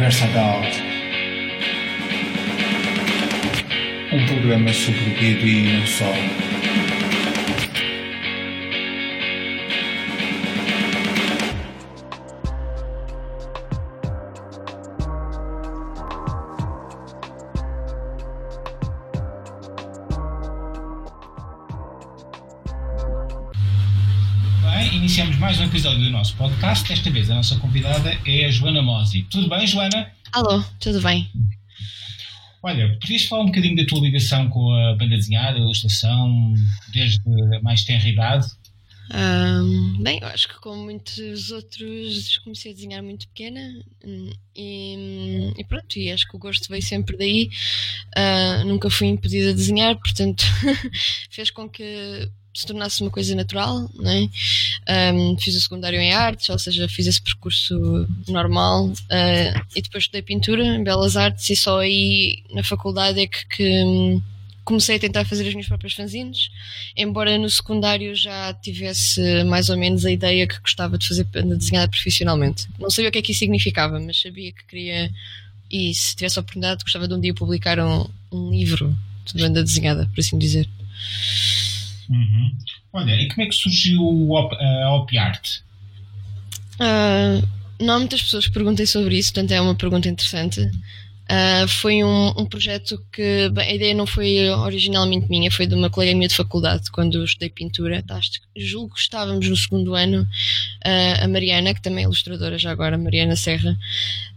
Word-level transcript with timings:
Conversa 0.00 0.24
Adult. 0.24 0.82
Um 4.10 4.26
programa 4.28 4.72
sobre 4.72 4.98
o 4.98 5.46
e 5.46 5.78
não 5.78 5.86
só. 5.86 6.49
Episódio 25.70 26.02
do 26.02 26.10
nosso 26.10 26.34
podcast. 26.34 26.88
Desta 26.88 27.08
vez 27.12 27.30
a 27.30 27.36
nossa 27.36 27.56
convidada 27.60 28.18
é 28.26 28.44
a 28.44 28.50
Joana 28.50 28.82
Mosi. 28.82 29.22
Tudo 29.30 29.48
bem, 29.48 29.64
Joana? 29.68 30.10
Alô, 30.32 30.64
tudo 30.80 31.00
bem? 31.00 31.30
Olha, 32.60 32.98
podias 33.00 33.24
falar 33.26 33.44
um 33.44 33.46
bocadinho 33.46 33.76
da 33.76 33.86
tua 33.86 34.00
ligação 34.00 34.50
com 34.50 34.74
a 34.74 34.96
banda 34.96 35.14
desenhada, 35.14 35.58
a 35.58 35.60
ilustração, 35.60 36.54
desde 36.92 37.20
a 37.54 37.62
mais 37.62 37.84
tenra 37.84 38.08
idade? 38.08 38.48
Ahm, 39.12 40.02
bem, 40.02 40.18
eu 40.20 40.26
acho 40.26 40.48
que 40.48 40.54
como 40.60 40.82
muitos 40.82 41.52
outros 41.52 42.38
comecei 42.38 42.72
a 42.72 42.74
desenhar 42.74 43.02
muito 43.02 43.28
pequena 43.28 43.60
hum, 44.04 44.30
e, 44.56 45.52
e 45.56 45.64
pronto, 45.64 45.96
e 45.96 46.10
acho 46.10 46.26
que 46.28 46.36
o 46.36 46.40
gosto 46.40 46.68
veio 46.68 46.82
sempre 46.82 47.16
daí. 47.16 47.48
Ah, 48.16 48.64
nunca 48.64 48.90
fui 48.90 49.06
impedida 49.06 49.50
de 49.50 49.58
desenhar, 49.58 49.96
portanto 49.96 50.44
fez 51.30 51.48
com 51.52 51.68
que 51.68 52.28
se 52.52 52.66
tornasse 52.66 53.00
uma 53.00 53.10
coisa 53.10 53.34
natural, 53.34 53.88
não 53.94 54.10
é? 54.10 54.28
Ahm, 54.88 55.36
fiz 55.38 55.56
o 55.56 55.60
secundário 55.60 56.00
em 56.00 56.12
artes, 56.12 56.48
ou 56.48 56.58
seja, 56.58 56.88
fiz 56.88 57.06
esse 57.06 57.22
percurso 57.22 58.08
normal 58.28 58.92
ah, 59.10 59.64
e 59.74 59.82
depois 59.82 60.04
estudei 60.04 60.22
pintura 60.22 60.64
em 60.64 60.82
Belas 60.82 61.16
Artes 61.16 61.48
e 61.50 61.56
só 61.56 61.80
aí 61.80 62.42
na 62.52 62.62
faculdade 62.62 63.20
é 63.20 63.26
que, 63.26 63.46
que, 63.46 63.84
hum, 63.84 64.22
comecei 64.64 64.96
a 64.96 65.00
tentar 65.00 65.24
fazer 65.24 65.46
as 65.46 65.52
minhas 65.52 65.66
próprias 65.66 65.94
fanzines, 65.94 66.50
embora 66.96 67.36
no 67.38 67.48
secundário 67.48 68.14
já 68.14 68.54
tivesse 68.54 69.44
mais 69.44 69.68
ou 69.68 69.76
menos 69.76 70.04
a 70.04 70.10
ideia 70.10 70.46
que 70.46 70.60
gostava 70.60 70.98
de 70.98 71.06
fazer 71.06 71.24
banda 71.24 71.56
desenhada 71.56 71.88
profissionalmente. 71.88 72.68
Não 72.78 72.90
sabia 72.90 73.08
o 73.08 73.12
que 73.12 73.18
é 73.18 73.22
que 73.22 73.32
isso 73.32 73.40
significava, 73.40 73.98
mas 73.98 74.20
sabia 74.20 74.52
que 74.52 74.64
queria, 74.66 75.10
e 75.70 75.92
se 75.94 76.14
tivesse 76.14 76.38
a 76.38 76.42
oportunidade, 76.42 76.84
gostava 76.84 77.08
de 77.08 77.14
um 77.14 77.20
dia 77.20 77.34
publicar 77.34 77.78
um, 77.80 78.08
um 78.30 78.50
livro 78.50 78.96
de 79.24 79.42
banda 79.42 79.62
desenhada, 79.62 80.08
por 80.12 80.20
assim 80.20 80.38
dizer. 80.38 80.68
Uhum. 82.10 82.52
Olha, 82.92 83.12
e 83.12 83.28
como 83.28 83.42
é 83.42 83.46
que 83.46 83.54
surgiu 83.54 84.02
Op- 84.32 84.56
a 84.60 84.94
Op 84.96 85.16
Art? 85.16 85.60
Ah, 86.80 87.40
não 87.80 87.94
há 87.94 87.98
muitas 87.98 88.20
pessoas 88.22 88.46
que 88.46 88.52
perguntem 88.52 88.84
sobre 88.84 89.16
isso, 89.16 89.32
portanto 89.32 89.52
é 89.52 89.60
uma 89.60 89.74
pergunta 89.74 90.08
interessante. 90.08 90.68
Ah, 91.28 91.66
foi 91.68 92.02
um, 92.02 92.30
um 92.36 92.44
projeto 92.44 93.00
que 93.12 93.48
bem, 93.50 93.68
a 93.70 93.74
ideia 93.74 93.94
não 93.94 94.04
foi 94.06 94.50
originalmente 94.50 95.28
minha, 95.30 95.48
foi 95.52 95.64
de 95.68 95.76
uma 95.76 95.88
colega 95.88 96.12
minha 96.12 96.26
de 96.26 96.34
faculdade, 96.34 96.90
quando 96.90 97.18
eu 97.18 97.24
estudei 97.24 97.48
pintura. 97.48 98.02
Acho 98.10 98.32
julgo 98.56 98.94
que 98.94 99.00
estávamos 99.00 99.48
no 99.48 99.56
segundo 99.56 99.94
ano, 99.94 100.26
ah, 100.84 101.24
a 101.24 101.28
Mariana, 101.28 101.72
que 101.72 101.80
também 101.80 102.02
é 102.02 102.06
ilustradora 102.06 102.58
já 102.58 102.72
agora, 102.72 102.98
Mariana 102.98 103.36
Serra. 103.36 103.78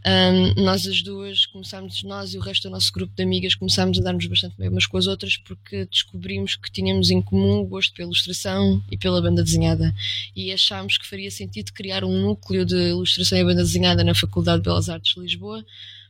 Ah, 0.06 0.32
nós 0.58 0.86
as 0.86 1.02
duas 1.02 1.46
começámos, 1.46 2.04
nós 2.04 2.34
e 2.34 2.38
o 2.38 2.42
resto 2.42 2.64
do 2.64 2.72
nosso 2.72 2.92
grupo 2.92 3.14
de 3.16 3.24
amigas, 3.24 3.56
começámos 3.56 3.98
a 3.98 4.02
dar-nos 4.02 4.26
bastante 4.26 4.58
bem 4.58 4.68
umas 4.68 4.86
com 4.86 4.98
as 4.98 5.08
outras 5.08 5.38
porque 5.38 5.86
descobrimos 5.86 6.58
que 6.58 6.70
tínhamos 6.70 7.10
em 7.10 7.22
comum 7.22 7.60
o 7.60 7.66
gosto 7.66 7.94
pela 7.94 8.08
ilustração 8.08 8.84
e 8.92 8.98
pela 8.98 9.22
banda 9.22 9.42
desenhada. 9.42 9.96
E 10.36 10.52
achámos 10.52 10.98
que 10.98 11.08
faria 11.08 11.32
sentido 11.32 11.72
criar 11.72 12.04
um 12.04 12.22
núcleo 12.22 12.66
de 12.66 12.90
ilustração 12.90 13.38
e 13.38 13.44
banda 13.46 13.64
desenhada 13.64 14.04
na 14.04 14.14
Faculdade 14.14 14.58
de 14.58 14.66
Belas 14.66 14.90
Artes 14.90 15.14
de 15.14 15.22
Lisboa, 15.22 15.66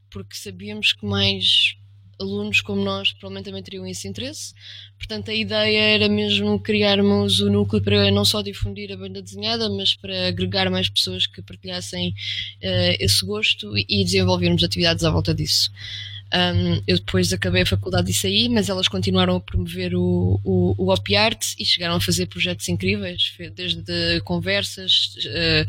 porque 0.10 0.36
sabíamos 0.36 0.94
que 0.94 1.06
mais 1.06 1.76
alunos 2.19 2.61
como 2.61 2.83
nós 2.83 3.12
provavelmente 3.12 3.46
também 3.46 3.63
teriam 3.63 3.85
esse 3.88 4.07
interesse. 4.07 4.53
Portanto, 4.97 5.31
a 5.31 5.34
ideia 5.34 5.79
era 5.96 6.09
mesmo 6.09 6.59
criarmos 6.59 7.40
o 7.40 7.50
núcleo 7.50 7.81
para 7.81 8.12
não 8.12 8.24
só 8.24 8.41
difundir 8.41 8.91
a 8.91 8.97
banda 8.97 9.22
desenhada, 9.22 9.69
mas 9.69 9.96
para 9.96 10.28
agregar 10.28 10.69
mais 10.69 10.90
pessoas 10.90 11.28
que 11.28 11.41
partilhassem 11.41 12.13
eh, 12.62 12.97
esse 13.03 13.25
gosto 13.25 13.78
e 13.78 14.03
desenvolvermos 14.03 14.63
atividades 14.63 15.03
à 15.03 15.12
volta 15.12 15.34
disso. 15.34 15.72
Um, 16.34 16.82
eu 16.88 16.98
depois 16.98 17.32
acabei 17.32 17.62
a 17.62 17.66
faculdade 17.66 18.10
e 18.10 18.14
saí, 18.14 18.50
mas 18.50 18.68
elas 18.68 18.88
continuaram 18.88 19.36
a 19.36 19.40
promover 19.40 19.94
o, 19.94 20.40
o, 20.44 20.74
o 20.80 20.92
Op 20.92 21.16
Art 21.16 21.54
e 21.60 21.64
chegaram 21.66 21.96
a 21.96 22.02
fazer 22.02 22.26
projetos 22.26 22.68
incríveis, 22.68 23.32
desde 23.56 24.20
conversas, 24.22 25.16
eh, 25.28 25.68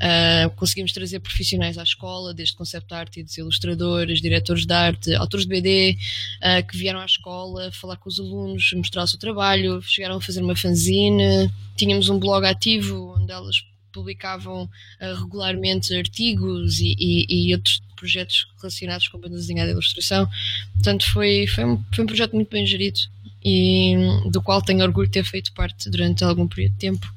eh, 0.00 0.50
conseguimos 0.54 0.92
trazer 0.92 1.18
profissionais 1.18 1.76
à 1.76 1.82
escola, 1.82 2.32
desde 2.32 2.54
concept 2.54 2.88
e 3.16 3.24
dos 3.24 3.36
ilustradores, 3.38 4.20
diretores 4.20 4.64
de 4.64 4.72
arte, 4.72 5.14
autores 5.16 5.44
de 5.44 5.50
BD, 5.50 5.98
eh, 6.42 6.62
que 6.62 6.76
vieram 6.76 7.00
à 7.00 7.04
escola 7.04 7.72
falar 7.72 7.96
com 7.96 8.08
os 8.08 8.20
alunos, 8.20 8.72
mostrar 8.74 9.02
o 9.02 9.06
seu 9.08 9.18
trabalho, 9.18 9.82
chegaram 9.82 10.18
a 10.18 10.20
fazer 10.20 10.42
uma 10.42 10.54
fanzine, 10.54 11.50
tínhamos 11.76 12.08
um 12.08 12.20
blog 12.20 12.46
ativo 12.46 13.16
onde 13.18 13.32
elas 13.32 13.56
publicavam 13.92 14.68
eh, 15.00 15.14
regularmente 15.14 15.94
artigos 15.94 16.80
e, 16.80 16.94
e- 16.98 17.48
e 17.48 17.54
outros 17.54 17.82
projetos 17.96 18.46
relacionados 18.58 19.08
com 19.08 19.18
banda 19.18 19.36
desenhada 19.36 19.70
e 19.70 19.72
ilustração. 19.72 20.28
Portanto, 20.74 21.04
foi, 21.12 21.46
foi, 21.46 21.64
um, 21.64 21.82
foi 21.92 22.04
um 22.04 22.06
projeto 22.06 22.34
muito 22.34 22.50
bem 22.50 22.64
gerido 22.66 23.00
e 23.44 23.96
hum, 23.96 24.30
do 24.30 24.42
qual 24.42 24.62
tenho 24.62 24.82
orgulho 24.82 25.06
de 25.06 25.12
ter 25.14 25.24
feito 25.24 25.52
parte 25.52 25.90
durante 25.90 26.24
algum 26.24 26.46
período 26.46 26.72
de 26.72 26.78
tempo. 26.78 27.14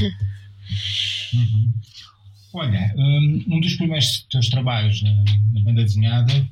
Uhum. 1.34 1.72
Olha, 2.52 2.92
um, 2.96 3.44
um 3.48 3.60
dos 3.60 3.74
primeiros 3.74 4.26
teus 4.30 4.48
trabalhos 4.48 5.02
na, 5.02 5.12
na 5.52 5.60
banda 5.60 5.82
desenhada 5.82 6.48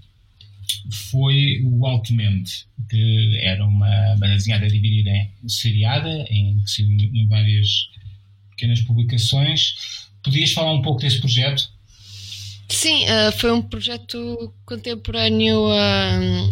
foi 1.11 1.63
o 1.65 1.87
Altamente, 1.87 2.67
que 2.91 3.39
era 3.41 3.65
uma 3.67 3.89
banda 4.19 4.35
desenhada 4.35 4.67
dividida 4.69 5.11
em 5.11 5.49
seriada, 5.49 6.11
em, 6.29 6.63
em 6.79 7.27
várias 7.27 7.89
pequenas 8.57 8.81
publicações. 8.81 9.75
Podias 10.23 10.53
falar 10.53 10.73
um 10.73 10.83
pouco 10.83 11.01
desse 11.01 11.21
projeto? 11.21 11.69
Sim, 12.69 13.05
eh, 13.07 13.31
foi 13.33 13.53
um 13.53 13.61
projeto 13.63 14.53
contemporâneo 14.65 15.67
a- 15.69 16.49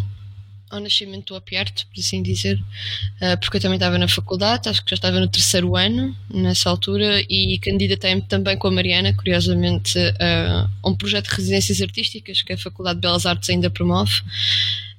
ao 0.70 0.80
nascimento 0.80 1.28
do 1.28 1.36
Op 1.36 1.54
Art, 1.56 1.84
por 1.84 2.00
assim 2.00 2.22
dizer, 2.22 2.58
eh, 3.20 3.36
porque 3.36 3.56
eu 3.56 3.60
também 3.60 3.76
estava 3.76 3.98
na 3.98 4.08
faculdade, 4.08 4.68
acho 4.68 4.82
que 4.84 4.90
já 4.90 4.94
estava 4.94 5.20
no 5.20 5.28
terceiro 5.28 5.76
ano 5.76 6.16
nessa 6.32 6.70
altura 6.70 7.20
e 7.28 7.58
candidatei-me 7.58 8.22
também 8.22 8.56
com 8.56 8.68
a 8.68 8.70
Mariana, 8.70 9.12
curiosamente, 9.14 9.98
a 10.20 10.68
um 10.84 10.94
projeto 10.94 11.28
de 11.30 11.36
residências 11.36 11.80
artísticas 11.82 12.42
que 12.42 12.52
a 12.54 12.58
Faculdade 12.58 12.96
de 12.96 13.02
Belas 13.02 13.26
Artes 13.26 13.50
ainda 13.50 13.68
promove, 13.70 14.22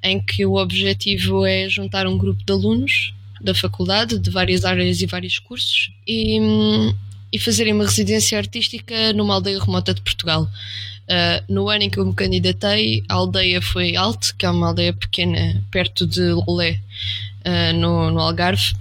em 0.04 0.20
que 0.24 0.46
o 0.46 0.56
objetivo 0.56 1.46
é 1.46 1.68
juntar 1.70 2.06
um 2.08 2.18
grupo 2.18 2.44
de 2.44 2.52
alunos 2.54 3.14
da 3.44 3.54
faculdade, 3.54 4.18
de 4.18 4.30
várias 4.30 4.64
áreas 4.64 5.02
e 5.02 5.06
vários 5.06 5.38
cursos, 5.38 5.92
e, 6.08 6.40
e 7.32 7.38
fazerem 7.38 7.74
uma 7.74 7.86
residência 7.86 8.38
artística 8.38 9.12
numa 9.14 9.34
aldeia 9.34 9.60
remota 9.60 9.94
de 9.94 10.02
Portugal. 10.02 10.50
Uh, 11.04 11.54
no 11.54 11.68
ano 11.70 11.84
em 11.84 11.90
que 11.90 11.98
eu 11.98 12.06
me 12.06 12.14
candidatei, 12.14 13.04
a 13.10 13.16
aldeia 13.16 13.62
foi 13.62 13.96
Alte, 13.98 14.34
que 14.36 14.46
é 14.46 14.50
uma 14.50 14.68
aldeia 14.68 14.94
pequena 14.94 15.62
perto 15.70 16.08
de 16.08 16.22
Lolé, 16.32 16.80
uh, 17.46 17.78
no, 17.78 18.10
no 18.10 18.20
Algarve. 18.22 18.74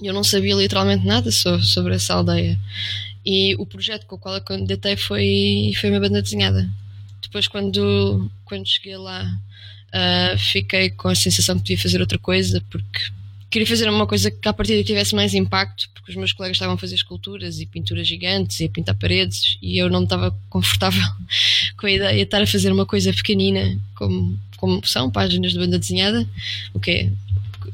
Eu 0.00 0.14
não 0.14 0.22
sabia 0.22 0.54
literalmente 0.54 1.04
nada 1.04 1.32
so- 1.32 1.60
sobre 1.62 1.96
essa 1.96 2.14
aldeia. 2.14 2.58
E 3.26 3.56
o 3.56 3.66
projeto 3.66 4.06
com 4.06 4.14
o 4.14 4.18
qual 4.18 4.36
eu 4.36 4.40
candidatei 4.40 4.96
foi, 4.96 5.72
foi 5.80 5.90
uma 5.90 6.00
banda 6.00 6.22
desenhada. 6.22 6.70
Depois, 7.20 7.48
quando, 7.48 8.30
quando 8.44 8.68
cheguei 8.68 8.96
lá, 8.96 9.24
uh, 9.24 10.38
fiquei 10.38 10.90
com 10.90 11.08
a 11.08 11.14
sensação 11.14 11.56
que 11.56 11.62
podia 11.62 11.78
fazer 11.78 12.00
outra 12.00 12.18
coisa, 12.18 12.62
porque 12.70 13.00
queria 13.52 13.66
fazer 13.66 13.88
uma 13.90 14.06
coisa 14.06 14.30
que 14.30 14.48
à 14.48 14.52
partida 14.52 14.82
tivesse 14.82 15.14
mais 15.14 15.34
impacto, 15.34 15.90
porque 15.92 16.10
os 16.10 16.16
meus 16.16 16.32
colegas 16.32 16.56
estavam 16.56 16.74
a 16.74 16.78
fazer 16.78 16.94
esculturas 16.94 17.60
e 17.60 17.66
pinturas 17.66 18.08
gigantes 18.08 18.58
e 18.58 18.64
a 18.64 18.68
pintar 18.70 18.94
paredes, 18.94 19.58
e 19.60 19.76
eu 19.76 19.90
não 19.90 20.04
estava 20.04 20.34
confortável 20.48 21.06
com 21.76 21.86
a 21.86 21.90
ideia 21.90 22.16
de 22.16 22.22
estar 22.22 22.40
a 22.40 22.46
fazer 22.46 22.72
uma 22.72 22.86
coisa 22.86 23.12
pequenina, 23.12 23.78
como, 23.94 24.38
como 24.56 24.84
são 24.86 25.10
páginas 25.10 25.52
de 25.52 25.58
banda 25.58 25.78
desenhada, 25.78 26.26
o 26.72 26.80
que 26.80 26.90
é, 26.90 27.12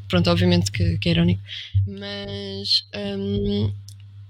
pronto, 0.09 0.29
obviamente 0.29 0.73
que, 0.73 0.99
que 0.99 1.09
é 1.09 1.13
irónico, 1.13 1.41
mas. 1.87 2.85
hum, 3.17 3.73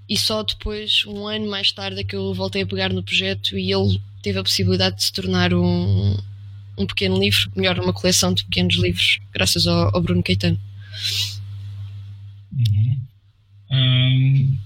e 0.06 0.16
só 0.16 0.42
depois, 0.42 1.04
um 1.06 1.26
ano 1.26 1.50
mais 1.50 1.70
tarde, 1.70 2.00
é 2.00 2.04
que 2.04 2.16
eu 2.16 2.32
voltei 2.32 2.62
a 2.62 2.66
pegar 2.66 2.92
no 2.92 3.02
projeto 3.02 3.58
e 3.58 3.72
ele 3.72 4.00
teve 4.22 4.38
a 4.38 4.42
possibilidade 4.42 4.96
de 4.96 5.04
se 5.04 5.12
tornar 5.12 5.52
um, 5.52 6.16
um 6.78 6.86
pequeno 6.86 7.18
livro, 7.18 7.50
melhor, 7.54 7.78
uma 7.78 7.92
coleção 7.92 8.32
de 8.32 8.44
pequenos 8.44 8.76
livros, 8.76 9.18
graças 9.32 9.66
ao, 9.66 9.94
ao 9.94 10.00
Bruno 10.00 10.22
Caetano. 10.22 10.58
Uhum. 12.52 12.98
Hum, 13.70 14.56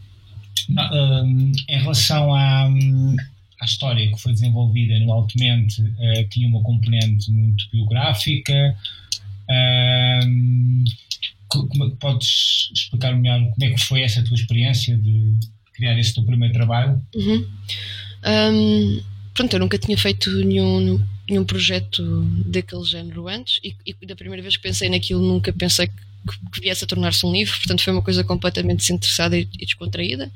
hum, 0.70 1.52
em 1.68 1.78
relação 1.78 2.34
à, 2.34 2.66
hum, 2.68 3.16
à 3.60 3.64
história 3.64 4.10
que 4.10 4.20
foi 4.20 4.32
desenvolvida 4.32 4.98
no 5.00 5.12
Altamente, 5.12 5.82
eh, 5.98 6.24
tinha 6.24 6.48
uma 6.48 6.62
componente 6.62 7.30
muito 7.30 7.68
biográfica. 7.72 8.76
Co- 11.48 11.66
como 11.66 11.84
é 11.84 11.90
podes 12.00 12.70
explicar 12.72 13.14
melhor 13.14 13.40
como 13.50 13.64
é 13.64 13.70
que 13.74 13.80
foi 13.80 14.02
essa 14.02 14.22
tua 14.24 14.34
experiência 14.34 14.96
de 14.96 15.34
criar 15.74 15.98
esse 15.98 16.14
teu 16.14 16.24
primeiro 16.24 16.54
trabalho? 16.54 17.02
Uhum. 17.14 17.46
Um, 18.24 19.02
pronto, 19.34 19.52
eu 19.54 19.60
nunca 19.60 19.78
tinha 19.78 19.98
feito 19.98 20.30
nenhum, 20.44 21.04
nenhum 21.28 21.44
projeto 21.44 22.02
daquele 22.46 22.84
género 22.84 23.28
antes 23.28 23.60
e, 23.62 23.74
e 23.84 24.06
da 24.06 24.16
primeira 24.16 24.42
vez 24.42 24.56
que 24.56 24.62
pensei 24.62 24.88
naquilo 24.88 25.20
nunca 25.20 25.52
pensei 25.52 25.88
que, 25.88 25.94
que 26.52 26.60
viesse 26.60 26.84
a 26.84 26.86
tornar-se 26.86 27.24
um 27.26 27.32
livro, 27.32 27.56
portanto 27.56 27.82
foi 27.82 27.92
uma 27.92 28.02
coisa 28.02 28.24
completamente 28.24 28.78
desinteressada 28.78 29.36
e, 29.36 29.48
e 29.58 29.64
descontraída. 29.66 30.30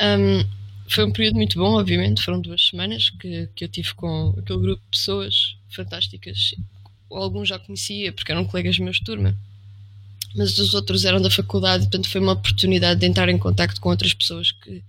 Um, 0.00 0.44
foi 0.88 1.04
um 1.04 1.12
período 1.12 1.36
muito 1.36 1.58
bom, 1.58 1.78
obviamente, 1.78 2.22
foram 2.22 2.40
duas 2.40 2.66
semanas 2.66 3.10
que, 3.10 3.48
que 3.54 3.64
eu 3.64 3.68
tive 3.68 3.92
com 3.94 4.34
aquele 4.38 4.58
grupo 4.58 4.82
de 4.82 4.98
pessoas 4.98 5.56
fantásticas. 5.70 6.54
Alguns 7.10 7.48
já 7.48 7.58
conhecia 7.58 8.12
porque 8.12 8.32
eram 8.32 8.44
colegas 8.44 8.78
meus 8.78 8.96
de 8.96 9.04
turma, 9.04 9.36
mas 10.34 10.58
os 10.58 10.74
outros 10.74 11.04
eram 11.04 11.20
da 11.20 11.30
faculdade, 11.30 11.84
portanto 11.84 12.08
foi 12.08 12.20
uma 12.20 12.32
oportunidade 12.32 13.00
de 13.00 13.06
entrar 13.06 13.28
em 13.28 13.38
contato 13.38 13.80
com 13.80 13.90
outras 13.90 14.14
pessoas 14.14 14.52
que 14.52 14.82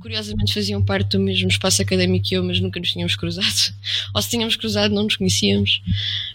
curiosamente 0.00 0.54
faziam 0.54 0.82
parte 0.82 1.10
do 1.10 1.20
mesmo 1.20 1.48
espaço 1.48 1.82
académico 1.82 2.26
que 2.26 2.34
eu, 2.34 2.42
mas 2.42 2.60
nunca 2.60 2.80
nos 2.80 2.92
tínhamos 2.92 3.14
cruzado. 3.16 3.74
Ou 4.14 4.22
se 4.22 4.30
tínhamos 4.30 4.56
cruzado, 4.56 4.94
não 4.94 5.04
nos 5.04 5.16
conhecíamos. 5.16 5.82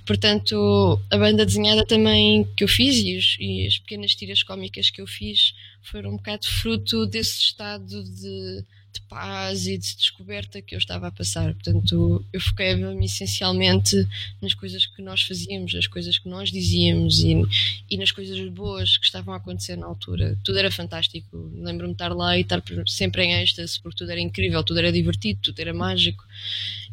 Portanto, 0.06 1.02
a 1.10 1.18
banda 1.18 1.46
desenhada 1.46 1.86
também 1.86 2.48
que 2.56 2.64
eu 2.64 2.68
fiz 2.68 2.98
e, 2.98 3.18
os, 3.18 3.38
e 3.40 3.68
as 3.68 3.78
pequenas 3.80 4.16
tiras 4.16 4.44
cómicas 4.44 4.90
que 4.90 5.02
eu 5.02 5.08
fiz 5.08 5.54
foram 5.82 6.12
um 6.12 6.18
bocado 6.18 6.48
fruto 6.48 7.06
desse 7.06 7.40
estado 7.40 8.04
de 8.04 8.64
de 8.96 9.02
paz 9.02 9.68
e 9.68 9.78
de 9.78 9.96
descoberta 9.96 10.62
que 10.62 10.76
eu 10.76 10.80
estava 10.80 11.08
a 11.08 11.12
passar. 11.12 11.54
Portanto, 11.54 12.26
eu 12.32 12.42
foquei-me 12.42 13.06
essencialmente 13.06 14.08
nas 14.42 14.54
coisas 14.54 14.86
que 14.86 15.02
nós 15.02 15.22
fazíamos, 15.22 15.74
nas 15.74 15.88
coisas 15.88 16.18
que 16.18 16.28
nós 16.28 16.52
dizíamos 16.52 17.20
e, 17.20 17.42
e 17.90 17.98
nas 17.98 18.12
coisas 18.12 18.40
boas 18.50 18.98
que 18.98 19.06
estavam 19.06 19.34
a 19.34 19.38
acontecer 19.38 19.76
na 19.76 19.86
altura. 19.86 20.38
Tudo 20.44 20.58
era 20.58 20.72
fantástico. 20.72 21.52
Lembro-me 21.56 21.94
de 21.94 21.96
estar 21.96 22.14
lá 22.14 22.38
e 22.38 22.42
estar 22.42 22.62
sempre 22.88 23.24
em 23.24 23.42
êxtase, 23.42 23.80
porque 23.82 23.98
tudo 23.98 24.12
era 24.12 24.20
incrível, 24.20 24.64
tudo 24.64 24.80
era 24.80 24.92
divertido, 24.92 25.40
tudo 25.42 25.60
era 25.60 25.74
mágico. 25.74 26.24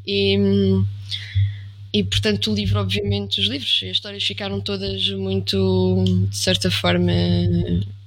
E. 0.07 0.37
E 1.95 2.03
portanto, 2.03 2.51
o 2.51 2.55
livro, 2.55 2.81
obviamente, 2.81 3.39
os 3.39 3.47
livros 3.47 3.81
as 3.83 3.91
histórias 3.91 4.25
ficaram 4.25 4.63
todas 4.63 5.11
muito, 5.11 6.03
de 6.31 6.37
certa 6.39 6.71
forma, 6.71 7.13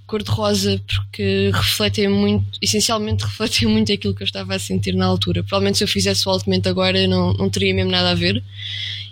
cor-de-rosa 0.07 0.81
porque 0.87 1.51
refletem 1.53 2.07
muito, 2.07 2.59
essencialmente 2.61 3.23
refletem 3.25 3.67
muito 3.67 3.91
aquilo 3.91 4.13
que 4.13 4.23
eu 4.23 4.25
estava 4.25 4.55
a 4.55 4.59
sentir 4.59 4.93
na 4.93 5.05
altura. 5.05 5.43
Provavelmente 5.43 5.77
se 5.77 5.83
eu 5.83 5.87
fizesse 5.87 6.27
o 6.27 6.31
altamente 6.31 6.69
agora 6.69 7.07
não, 7.07 7.33
não 7.33 7.49
teria 7.49 7.73
mesmo 7.73 7.91
nada 7.91 8.11
a 8.11 8.15
ver. 8.15 8.43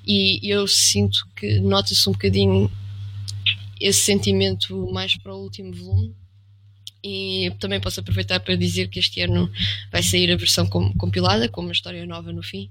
E 0.06 0.40
eu 0.44 0.68
sinto 0.68 1.26
que 1.36 1.60
nota-se 1.60 2.08
um 2.10 2.12
bocadinho 2.12 2.70
esse 3.80 4.02
sentimento 4.02 4.90
mais 4.92 5.16
para 5.16 5.34
o 5.34 5.42
último 5.42 5.74
volume. 5.74 6.14
E 7.04 7.52
também 7.60 7.82
posso 7.82 8.00
aproveitar 8.00 8.40
para 8.40 8.56
dizer 8.56 8.88
que 8.88 9.00
este 9.00 9.20
ano 9.22 9.52
vai 9.92 10.02
sair 10.02 10.32
a 10.32 10.38
versão 10.38 10.66
compilada, 10.68 11.50
com 11.50 11.60
uma 11.60 11.74
história 11.74 12.06
nova 12.06 12.32
no 12.32 12.42
fim. 12.42 12.70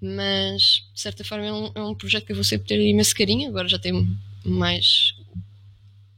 Mas, 0.00 0.84
de 0.94 1.00
certa 1.00 1.22
forma, 1.22 1.44
é 1.44 1.52
um, 1.52 1.70
é 1.74 1.82
um 1.82 1.94
projeto 1.94 2.24
que 2.24 2.32
eu 2.32 2.36
vou 2.36 2.44
sempre 2.44 2.68
ter 2.68 2.80
imenso 2.80 3.14
carinho. 3.14 3.48
Agora 3.48 3.68
já 3.68 3.78
tem 3.78 4.08
mais. 4.44 5.14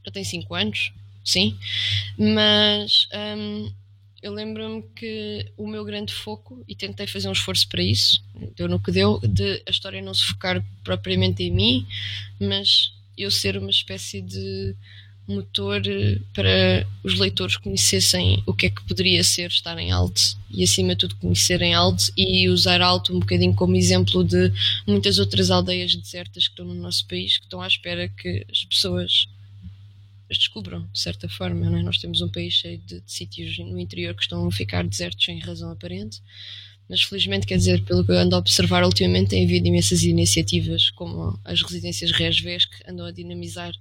Já 0.05 0.13
tem 0.13 0.23
5 0.23 0.55
anos, 0.55 0.93
sim, 1.25 1.57
mas 2.19 3.09
um, 3.37 3.73
eu 4.23 4.33
lembro-me 4.33 4.83
que 4.95 5.47
o 5.57 5.67
meu 5.67 5.85
grande 5.85 6.13
foco, 6.13 6.63
e 6.69 6.75
tentei 6.75 7.07
fazer 7.07 7.29
um 7.29 7.33
esforço 7.33 7.69
para 7.69 7.83
isso, 7.83 8.23
deu 8.57 8.69
no 8.69 8.81
que 8.81 8.93
deu, 8.93 9.19
de 9.21 9.63
a 9.67 9.71
história 9.71 10.03
não 10.03 10.13
se 10.13 10.25
focar 10.27 10.65
propriamente 10.85 11.43
em 11.43 11.51
mim, 11.51 11.87
mas 12.39 12.93
eu 13.17 13.31
ser 13.31 13.57
uma 13.57 13.71
espécie 13.71 14.21
de 14.21 14.75
motor 15.27 15.81
para 16.35 16.87
os 17.05 17.19
leitores 17.19 17.57
conhecessem 17.57 18.43
o 18.47 18.53
que 18.53 18.67
é 18.67 18.71
que 18.71 18.83
poderia 18.83 19.23
ser 19.23 19.49
estar 19.49 19.79
em 19.79 19.93
alto 19.93 20.21
e 20.51 20.65
acima 20.65 20.95
de 20.95 21.01
tudo 21.01 21.17
conhecerem 21.17 21.73
alto 21.73 22.05
e 22.17 22.49
usar 22.49 22.83
alto 22.83 23.15
um 23.15 23.21
bocadinho 23.21 23.55
como 23.55 23.77
exemplo 23.77 24.25
de 24.25 24.53
muitas 24.87 25.19
outras 25.19 25.51
aldeias 25.51 25.95
desertas 25.95 26.49
que 26.49 26.53
estão 26.53 26.67
no 26.67 26.75
nosso 26.75 27.07
país 27.07 27.39
que 27.39 27.45
estão 27.45 27.61
à 27.61 27.67
espera 27.67 28.09
que 28.09 28.45
as 28.51 28.65
pessoas 28.65 29.29
as 30.31 30.39
descubram, 30.39 30.89
de 30.93 31.01
certa 31.01 31.29
forma. 31.29 31.67
É? 31.67 31.83
Nós 31.83 31.99
temos 31.99 32.21
um 32.21 32.29
país 32.29 32.55
cheio 32.55 32.79
de, 32.79 33.01
de 33.01 33.13
sítios 33.13 33.59
no 33.59 33.79
interior 33.79 34.15
que 34.15 34.23
estão 34.23 34.47
a 34.47 34.53
ficar 34.53 34.87
desertos 34.87 35.25
sem 35.25 35.39
razão 35.39 35.71
aparente, 35.71 36.23
mas 36.89 37.03
felizmente, 37.03 37.47
quer 37.47 37.57
dizer, 37.57 37.85
pelo 37.85 38.05
que 38.05 38.11
eu 38.11 38.19
ando 38.19 38.35
a 38.35 38.39
observar 38.39 38.85
ultimamente, 38.85 39.31
tem 39.31 39.45
havido 39.45 39.69
imensas 39.69 40.03
iniciativas, 40.03 40.91
como 40.91 41.39
as 41.45 41.63
residências 41.63 42.11
Resves, 42.11 42.65
que 42.65 42.91
andam 42.91 43.07
a 43.07 43.13
dinamizar 43.13 43.73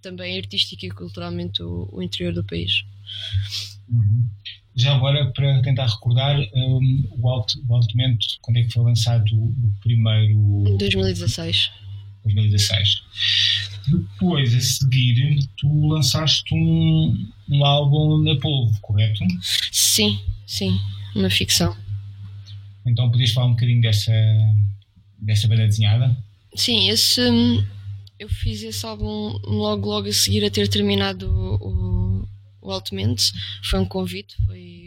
também 0.00 0.38
artística 0.38 0.86
e 0.86 0.90
culturalmente 0.90 1.62
o, 1.62 1.88
o 1.92 2.02
interior 2.02 2.32
do 2.32 2.44
país. 2.44 2.84
Uhum. 3.88 4.28
Já 4.74 4.94
agora, 4.94 5.30
para 5.32 5.60
tentar 5.60 5.86
recordar, 5.86 6.38
um, 6.54 7.08
o, 7.18 7.28
Alto, 7.28 7.60
o 7.68 7.74
Altimento, 7.74 8.26
quando 8.40 8.58
é 8.58 8.62
que 8.62 8.72
foi 8.72 8.84
lançado 8.84 9.34
o 9.34 9.72
primeiro? 9.82 10.76
2016. 10.78 11.70
2016. 12.24 13.02
Depois, 13.90 14.54
a 14.54 14.60
seguir, 14.60 15.38
tu 15.56 15.88
lançaste 15.88 16.54
um, 16.54 17.26
um 17.48 17.64
álbum 17.64 18.22
na 18.22 18.38
Polvo, 18.40 18.78
correto? 18.80 19.24
Sim, 19.72 20.20
sim, 20.46 20.78
uma 21.14 21.30
ficção. 21.30 21.76
Então 22.86 23.10
podias 23.10 23.32
falar 23.32 23.46
um 23.46 23.52
bocadinho 23.52 23.80
dessa, 23.80 24.12
dessa 25.18 25.48
banda 25.48 25.66
desenhada? 25.66 26.16
Sim, 26.54 26.88
esse, 26.88 27.20
eu 28.18 28.28
fiz 28.28 28.62
esse 28.62 28.84
álbum 28.84 29.38
logo, 29.44 29.88
logo 29.88 30.08
a 30.08 30.12
seguir 30.12 30.44
a 30.44 30.50
ter 30.50 30.68
terminado 30.68 31.30
o, 31.30 32.22
o, 32.22 32.28
o 32.62 32.70
Altamente. 32.70 33.32
Foi 33.62 33.78
um 33.78 33.84
convite, 33.84 34.36
foi 34.46 34.77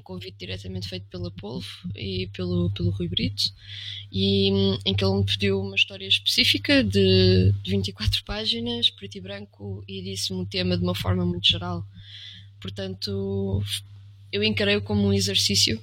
um 0.00 0.02
convite 0.02 0.36
diretamente 0.38 0.88
feito 0.88 1.06
pela 1.06 1.30
Polvo 1.30 1.68
e 1.94 2.28
pelo, 2.32 2.70
pelo 2.70 2.90
Rui 2.90 3.06
Brito, 3.06 3.44
e 4.10 4.48
em 4.84 4.94
que 4.94 5.04
ele 5.04 5.14
me 5.14 5.24
pediu 5.24 5.60
uma 5.60 5.76
história 5.76 6.06
específica 6.06 6.82
de, 6.82 7.52
de 7.62 7.70
24 7.70 8.24
páginas, 8.24 8.90
preto 8.90 9.16
e 9.16 9.20
branco, 9.20 9.84
e 9.86 10.02
disse-me 10.02 10.40
um 10.40 10.44
tema 10.44 10.76
de 10.76 10.82
uma 10.82 10.94
forma 10.94 11.24
muito 11.24 11.46
geral. 11.46 11.86
Portanto, 12.60 13.62
eu 14.32 14.42
encarei-o 14.42 14.82
como 14.82 15.06
um 15.06 15.12
exercício, 15.12 15.80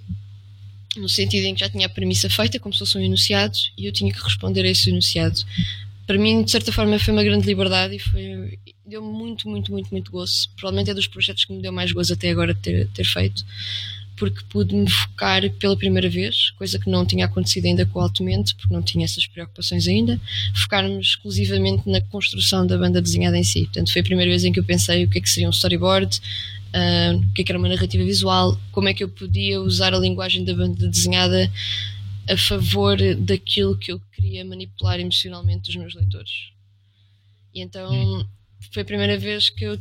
no 0.95 1.07
sentido 1.07 1.45
em 1.45 1.53
que 1.53 1.61
já 1.61 1.69
tinha 1.69 1.85
a 1.85 1.89
premissa 1.89 2.29
feita, 2.29 2.59
como 2.59 2.73
se 2.73 2.79
fosse 2.79 2.97
um 2.97 3.01
enunciado, 3.01 3.57
e 3.77 3.85
eu 3.85 3.93
tinha 3.93 4.11
que 4.11 4.21
responder 4.21 4.65
a 4.65 4.69
esse 4.69 4.89
enunciado. 4.89 5.39
Para 6.05 6.17
mim, 6.17 6.43
de 6.43 6.51
certa 6.51 6.71
forma, 6.71 6.97
foi 6.99 7.13
uma 7.13 7.23
grande 7.23 7.45
liberdade 7.45 7.95
e 7.95 7.99
foi 7.99 8.57
deu 8.85 9.03
muito, 9.03 9.49
muito, 9.49 9.69
muito, 9.71 9.89
muito 9.91 10.11
gozo. 10.11 10.49
Provavelmente 10.55 10.89
é 10.89 10.93
dos 10.93 11.07
projetos 11.07 11.43
que 11.43 11.51
me 11.51 11.61
deu 11.61 11.73
mais 11.73 11.91
gozo 11.91 12.13
até 12.13 12.29
agora 12.29 12.55
ter, 12.55 12.87
ter 12.93 13.03
feito 13.03 13.43
porque 14.17 14.43
pude-me 14.49 14.89
focar 14.89 15.49
pela 15.53 15.77
primeira 15.77 16.09
vez, 16.09 16.49
coisa 16.51 16.79
que 16.79 16.89
não 16.89 17.05
tinha 17.05 17.25
acontecido 17.25 17.65
ainda 17.65 17.85
com 17.85 17.99
o 17.99 18.01
Altomente, 18.01 18.55
porque 18.55 18.73
não 18.73 18.81
tinha 18.81 19.05
essas 19.05 19.27
preocupações 19.27 19.87
ainda, 19.87 20.19
focar-me 20.55 20.99
exclusivamente 20.99 21.87
na 21.87 22.01
construção 22.01 22.65
da 22.65 22.77
banda 22.77 23.01
desenhada 23.01 23.37
em 23.37 23.43
si. 23.43 23.63
Portanto, 23.65 23.93
foi 23.93 24.01
a 24.01 24.03
primeira 24.03 24.29
vez 24.29 24.43
em 24.43 24.51
que 24.51 24.59
eu 24.59 24.63
pensei 24.63 25.05
o 25.05 25.09
que 25.09 25.19
é 25.19 25.21
que 25.21 25.29
seria 25.29 25.47
um 25.47 25.51
storyboard, 25.51 26.19
uh, 26.73 27.17
o 27.17 27.33
que 27.33 27.43
é 27.43 27.45
que 27.45 27.51
era 27.51 27.59
uma 27.59 27.69
narrativa 27.69 28.03
visual, 28.03 28.59
como 28.71 28.89
é 28.89 28.93
que 28.93 29.03
eu 29.03 29.09
podia 29.09 29.61
usar 29.61 29.93
a 29.93 29.99
linguagem 29.99 30.43
da 30.43 30.53
banda 30.53 30.87
desenhada 30.87 31.51
a 32.29 32.35
favor 32.35 32.97
daquilo 33.19 33.77
que 33.77 33.91
eu 33.91 34.01
queria 34.11 34.43
manipular 34.43 34.99
emocionalmente 34.99 35.67
dos 35.67 35.75
meus 35.75 35.93
leitores. 35.93 36.49
E 37.53 37.61
então 37.61 37.91
hum. 37.91 38.25
foi 38.73 38.81
a 38.81 38.85
primeira 38.85 39.17
vez 39.17 39.49
que 39.49 39.63
eu 39.63 39.79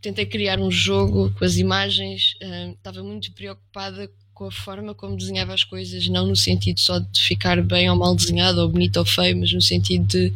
tentei 0.00 0.26
criar 0.26 0.58
um 0.60 0.70
jogo 0.70 1.32
com 1.38 1.44
as 1.44 1.56
imagens, 1.56 2.34
uh, 2.42 2.72
estava 2.72 3.02
muito 3.02 3.32
preocupada 3.32 4.10
com 4.34 4.44
a 4.44 4.52
forma 4.52 4.94
como 4.94 5.16
desenhava 5.16 5.54
as 5.54 5.64
coisas, 5.64 6.06
não 6.08 6.26
no 6.26 6.36
sentido 6.36 6.78
só 6.78 6.98
de 6.98 7.20
ficar 7.20 7.62
bem 7.62 7.88
ou 7.88 7.96
mal 7.96 8.14
desenhado, 8.14 8.60
ou 8.60 8.68
bonito 8.68 8.98
ou 8.98 9.04
feio, 9.04 9.36
mas 9.38 9.52
no 9.52 9.62
sentido 9.62 10.06
de 10.06 10.32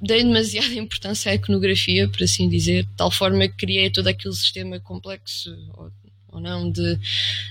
dei 0.00 0.22
demasiada 0.22 0.74
importância 0.74 1.30
à 1.30 1.34
iconografia, 1.34 2.08
por 2.08 2.22
assim 2.22 2.48
dizer, 2.48 2.84
de 2.84 2.90
tal 2.96 3.10
forma 3.10 3.46
que 3.48 3.56
criei 3.56 3.90
todo 3.90 4.08
aquele 4.08 4.34
sistema 4.34 4.80
complexo, 4.80 5.56
ou, 5.76 5.92
ou 6.28 6.40
não, 6.40 6.70
de, 6.70 6.98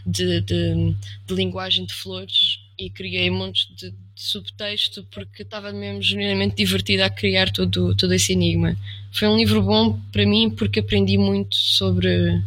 de, 0.06 0.42
de, 0.42 0.96
de 1.26 1.34
linguagem 1.34 1.86
de 1.86 1.94
flores 1.94 2.60
e 2.78 2.90
criei 2.90 3.30
montes 3.30 3.68
de, 3.76 3.92
de 3.92 4.07
subtexto 4.22 5.06
porque 5.12 5.44
estava 5.44 5.72
mesmo 5.72 6.02
genuinamente 6.02 6.56
divertida 6.56 7.06
a 7.06 7.10
criar 7.10 7.52
todo, 7.52 7.96
todo 7.96 8.14
esse 8.14 8.34
enigma. 8.34 8.76
Foi 9.12 9.28
um 9.28 9.38
livro 9.38 9.62
bom 9.62 10.00
para 10.12 10.26
mim 10.26 10.50
porque 10.50 10.80
aprendi 10.80 11.18
muito 11.18 11.56
sobre. 11.56 12.42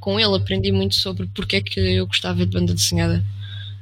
Com 0.00 0.20
ele 0.20 0.36
aprendi 0.36 0.70
muito 0.70 0.94
sobre 0.96 1.26
porque 1.28 1.56
é 1.56 1.60
que 1.62 1.80
eu 1.80 2.06
gostava 2.06 2.44
de 2.44 2.52
banda 2.52 2.74
desenhada. 2.74 3.24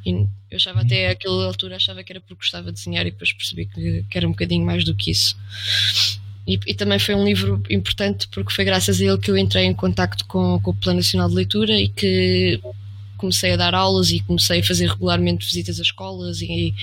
E 0.04 0.10
eu 0.50 0.56
achava 0.56 0.82
até 0.82 1.08
àquela 1.08 1.46
altura 1.46 1.76
achava 1.76 2.04
que 2.04 2.12
era 2.12 2.20
porque 2.20 2.34
gostava 2.34 2.66
de 2.66 2.78
desenhar 2.78 3.06
e 3.06 3.10
depois 3.10 3.32
percebi 3.32 3.66
que, 3.66 4.04
que 4.08 4.18
era 4.18 4.26
um 4.26 4.32
bocadinho 4.32 4.64
mais 4.64 4.84
do 4.84 4.94
que 4.94 5.10
isso. 5.10 5.36
E, 6.46 6.58
e, 6.66 6.74
também 6.74 6.98
foi 6.98 7.14
um 7.14 7.24
livro 7.24 7.62
importante 7.70 8.28
porque 8.28 8.52
foi 8.52 8.64
graças 8.64 9.00
a 9.00 9.04
ele 9.04 9.18
que 9.18 9.30
eu 9.30 9.38
entrei 9.38 9.64
em 9.64 9.72
contacto 9.72 10.24
com, 10.26 10.60
com 10.60 10.72
o 10.72 10.74
Plano 10.74 10.98
Nacional 10.98 11.28
de 11.28 11.36
Leitura 11.36 11.78
e 11.78 11.88
que 11.88 12.60
comecei 13.22 13.52
a 13.52 13.56
dar 13.56 13.72
aulas 13.72 14.10
e 14.10 14.18
comecei 14.18 14.58
a 14.58 14.64
fazer 14.64 14.88
regularmente 14.88 15.46
visitas 15.46 15.78
a 15.78 15.82
escolas 15.82 16.42
e, 16.42 16.74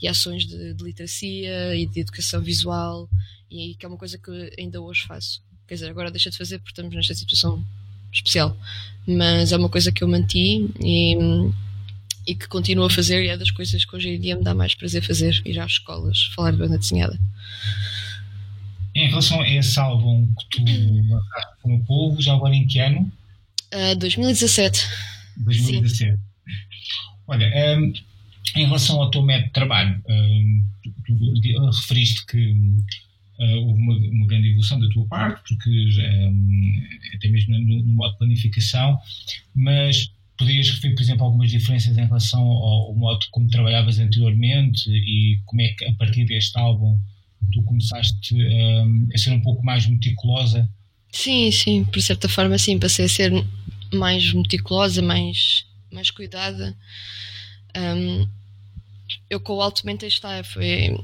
e 0.00 0.06
ações 0.06 0.46
de, 0.46 0.74
de, 0.74 0.84
literacia 0.84 1.74
e 1.74 1.86
de 1.86 2.00
educação 2.00 2.42
visual, 2.42 3.08
e 3.50 3.74
que 3.74 3.86
é 3.86 3.88
uma 3.88 3.96
coisa 3.96 4.18
que 4.18 4.52
ainda 4.58 4.78
hoje 4.78 5.06
faço. 5.06 5.42
Quer 5.66 5.74
dizer, 5.74 5.88
agora 5.88 6.10
deixa 6.10 6.28
de 6.30 6.36
fazer 6.36 6.58
porque 6.58 6.72
estamos 6.72 6.94
nesta 6.94 7.14
situação 7.14 7.64
especial, 8.12 8.54
mas 9.06 9.52
é 9.52 9.56
uma 9.56 9.70
coisa 9.70 9.90
que 9.90 10.04
eu 10.04 10.08
manti 10.08 10.70
e, 10.78 11.16
e 12.26 12.34
que 12.34 12.46
continuo 12.46 12.84
a 12.84 12.90
fazer 12.90 13.24
e 13.24 13.28
é 13.28 13.36
das 13.38 13.50
coisas 13.50 13.82
que 13.82 13.96
hoje 13.96 14.10
em 14.10 14.20
dia 14.20 14.36
me 14.36 14.44
dá 14.44 14.54
mais 14.54 14.74
prazer 14.74 15.02
fazer, 15.02 15.40
ir 15.46 15.58
às 15.58 15.72
escolas, 15.72 16.30
falar 16.36 16.50
de 16.50 16.58
banda 16.58 16.76
desenhada. 16.76 17.18
Em 18.94 19.08
relação 19.08 19.40
a 19.40 19.48
esse 19.48 19.80
álbum 19.80 20.28
que 20.50 20.58
tu 20.58 20.62
lançaste 21.08 21.52
com 21.62 21.74
o 21.74 21.84
povo, 21.86 22.20
já 22.20 22.34
agora 22.34 22.54
em 22.54 22.66
que 22.66 22.80
ano? 22.80 23.10
Uh, 23.72 23.96
2017. 23.96 25.15
2017. 25.38 26.12
Sim. 26.12 26.18
Olha, 27.26 27.78
um, 27.78 27.92
em 28.56 28.64
relação 28.64 29.00
ao 29.00 29.10
teu 29.10 29.22
método 29.22 29.46
de 29.48 29.52
trabalho, 29.52 30.02
um, 30.08 30.64
tu, 30.82 30.92
tu, 31.04 31.70
referiste 31.70 32.24
que 32.26 32.52
uh, 33.38 33.56
houve 33.58 33.82
uma, 33.82 33.96
uma, 33.96 34.26
grande 34.26 34.48
evolução 34.48 34.78
da 34.78 34.88
tua 34.90 35.06
parte, 35.06 35.42
porque 35.48 35.70
um, 35.70 36.82
até 37.14 37.28
mesmo 37.28 37.58
no, 37.58 37.82
no 37.82 37.94
modo 37.94 38.12
de 38.12 38.18
planificação, 38.18 38.98
mas 39.54 40.10
Podias 40.38 40.68
referir, 40.68 40.94
por 40.94 41.02
exemplo, 41.02 41.24
algumas 41.24 41.50
diferenças 41.50 41.96
em 41.96 42.04
relação 42.04 42.42
ao, 42.42 42.88
ao, 42.88 42.94
modo 42.94 43.24
como 43.30 43.48
trabalhavas 43.48 43.98
anteriormente 43.98 44.90
e 44.90 45.40
como 45.46 45.62
é 45.62 45.68
que, 45.68 45.84
a 45.86 45.94
partir 45.94 46.26
deste 46.26 46.58
álbum, 46.58 46.98
tu 47.52 47.62
começaste 47.62 48.34
um, 48.34 49.08
a 49.14 49.18
ser 49.18 49.30
um 49.30 49.40
pouco 49.40 49.64
mais 49.64 49.86
meticulosa? 49.86 50.68
Sim, 51.10 51.50
sim, 51.50 51.84
por 51.84 52.02
certa 52.02 52.28
forma, 52.28 52.58
sim, 52.58 52.78
passei 52.78 53.06
a 53.06 53.08
ser 53.08 53.32
mais 53.92 54.32
meticulosa, 54.32 55.02
mais, 55.02 55.66
mais 55.92 56.10
cuidada. 56.10 56.76
Um, 57.76 58.26
eu 59.28 59.40
com 59.40 59.54
o 59.54 59.62
altamente 59.62 60.06
está, 60.06 60.42
foi 60.44 60.98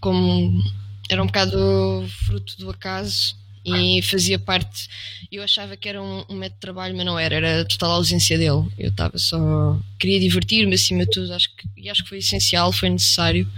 como 0.00 0.62
era 1.10 1.22
um 1.22 1.26
bocado 1.26 2.06
fruto 2.26 2.56
do 2.58 2.70
acaso 2.70 3.36
e 3.64 4.02
fazia 4.02 4.38
parte. 4.38 4.88
Eu 5.32 5.42
achava 5.42 5.76
que 5.76 5.88
era 5.88 6.02
um, 6.02 6.24
um, 6.28 6.34
método 6.34 6.56
de 6.56 6.60
trabalho, 6.60 6.96
mas 6.96 7.06
não 7.06 7.18
era, 7.18 7.36
era 7.36 7.64
total 7.64 7.92
ausência 7.92 8.36
dele. 8.36 8.66
Eu 8.78 8.90
estava 8.90 9.18
só. 9.18 9.78
queria 9.98 10.20
divertir-me 10.20 10.74
acima 10.74 11.04
de 11.04 11.10
tudo, 11.10 11.32
acho 11.32 11.48
que, 11.56 11.68
e 11.76 11.88
acho 11.88 12.02
que 12.02 12.08
foi 12.10 12.18
essencial, 12.18 12.72
foi 12.72 12.90
necessário. 12.90 13.48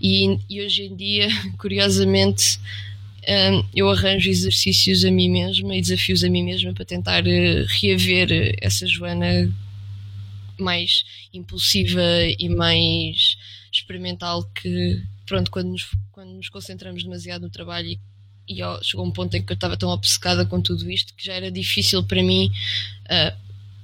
E, 0.00 0.38
e 0.48 0.62
hoje 0.62 0.84
em 0.84 0.94
dia, 0.94 1.28
curiosamente, 1.58 2.60
eu 3.74 3.88
arranjo 3.90 4.28
exercícios 4.28 5.04
a 5.04 5.10
mim 5.10 5.30
mesma 5.30 5.76
e 5.76 5.80
desafios 5.80 6.24
a 6.24 6.28
mim 6.28 6.42
mesma 6.42 6.72
para 6.72 6.84
tentar 6.84 7.24
uh, 7.24 7.66
reaver 7.80 8.56
essa 8.60 8.86
Joana 8.86 9.52
mais 10.58 11.04
impulsiva 11.32 12.02
e 12.38 12.48
mais 12.48 13.36
experimental 13.72 14.44
que 14.54 15.02
pronto 15.26 15.50
quando 15.50 15.68
nos, 15.68 15.86
quando 16.12 16.30
nos 16.32 16.48
concentramos 16.48 17.02
demasiado 17.02 17.42
no 17.42 17.50
trabalho 17.50 17.88
e 17.88 18.00
e 18.50 18.58
chegou 18.82 19.06
um 19.06 19.12
ponto 19.12 19.36
em 19.36 19.42
que 19.42 19.52
eu 19.52 19.54
estava 19.54 19.76
tão 19.76 19.90
obcecada 19.90 20.44
com 20.44 20.60
tudo 20.60 20.90
isto 20.90 21.14
que 21.14 21.24
já 21.24 21.34
era 21.34 21.52
difícil 21.52 22.02
para 22.02 22.20
mim 22.20 22.50
uh, 23.04 23.36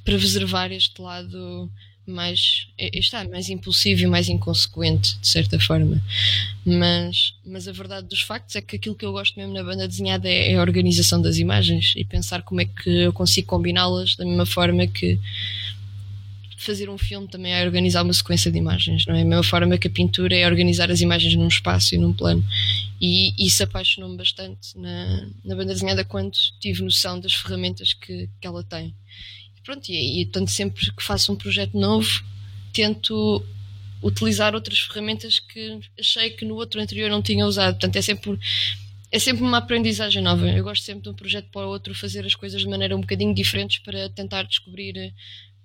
preservar 0.04 0.72
este 0.72 1.00
lado 1.00 1.70
mais 2.10 2.68
está 2.78 3.24
mais 3.28 3.48
impulsivo 3.48 4.02
e 4.02 4.06
mais 4.06 4.28
inconsequente 4.28 5.16
de 5.18 5.28
certa 5.28 5.58
forma 5.58 6.02
mas 6.64 7.34
mas 7.44 7.68
a 7.68 7.72
verdade 7.72 8.06
dos 8.08 8.22
factos 8.22 8.56
é 8.56 8.60
que 8.60 8.76
aquilo 8.76 8.94
que 8.94 9.04
eu 9.04 9.12
gosto 9.12 9.36
mesmo 9.38 9.52
na 9.52 9.62
banda 9.62 9.86
desenhada 9.88 10.28
é, 10.28 10.52
é 10.52 10.56
a 10.56 10.60
organização 10.60 11.20
das 11.20 11.38
imagens 11.38 11.94
e 11.96 12.04
pensar 12.04 12.42
como 12.42 12.60
é 12.60 12.64
que 12.64 12.90
eu 12.90 13.12
consigo 13.12 13.46
combiná-las 13.46 14.16
da 14.16 14.24
mesma 14.24 14.46
forma 14.46 14.86
que 14.86 15.18
fazer 16.66 16.90
um 16.90 16.98
filme 16.98 17.28
também 17.28 17.52
é 17.52 17.64
organizar 17.64 18.02
uma 18.02 18.12
sequência 18.12 18.50
de 18.50 18.58
imagens, 18.58 19.06
não 19.06 19.14
é? 19.14 19.22
A 19.22 19.24
mesma 19.24 19.44
forma 19.44 19.78
que 19.78 19.86
a 19.86 19.90
pintura 19.90 20.34
é 20.34 20.46
organizar 20.46 20.90
as 20.90 21.00
imagens 21.00 21.34
num 21.36 21.46
espaço 21.46 21.94
e 21.94 21.98
num 21.98 22.12
plano. 22.12 22.44
E 23.00 23.32
isso 23.38 23.62
apaixonou-me 23.62 24.16
bastante 24.16 24.76
na, 24.76 25.28
na 25.44 25.54
banda 25.54 25.72
desenhada 25.72 26.04
quando 26.04 26.36
tive 26.58 26.82
noção 26.82 27.20
das 27.20 27.34
ferramentas 27.34 27.92
que, 27.94 28.28
que 28.40 28.46
ela 28.46 28.64
tem. 28.64 28.92
Pronto, 29.66 29.88
e, 29.88 30.20
e 30.20 30.26
tanto 30.26 30.48
sempre 30.48 30.92
que 30.92 31.02
faço 31.02 31.32
um 31.32 31.36
projeto 31.36 31.76
novo, 31.76 32.08
tento 32.72 33.44
utilizar 34.00 34.54
outras 34.54 34.78
ferramentas 34.78 35.40
que 35.40 35.80
achei 35.98 36.30
que 36.30 36.44
no 36.44 36.54
outro 36.54 36.80
anterior 36.80 37.10
não 37.10 37.20
tinha 37.20 37.44
usado. 37.44 37.74
Portanto, 37.74 37.96
é 37.96 38.02
sempre 38.02 38.38
é 39.10 39.18
sempre 39.18 39.42
uma 39.42 39.58
aprendizagem 39.58 40.22
nova. 40.22 40.48
Eu 40.48 40.62
gosto 40.62 40.84
sempre 40.84 41.02
de 41.02 41.08
um 41.08 41.14
projeto 41.14 41.48
para 41.50 41.66
o 41.66 41.70
outro 41.70 41.92
fazer 41.96 42.24
as 42.24 42.36
coisas 42.36 42.60
de 42.60 42.68
maneira 42.68 42.96
um 42.96 43.00
bocadinho 43.00 43.34
diferentes 43.34 43.78
para 43.78 44.08
tentar 44.10 44.44
descobrir 44.44 45.12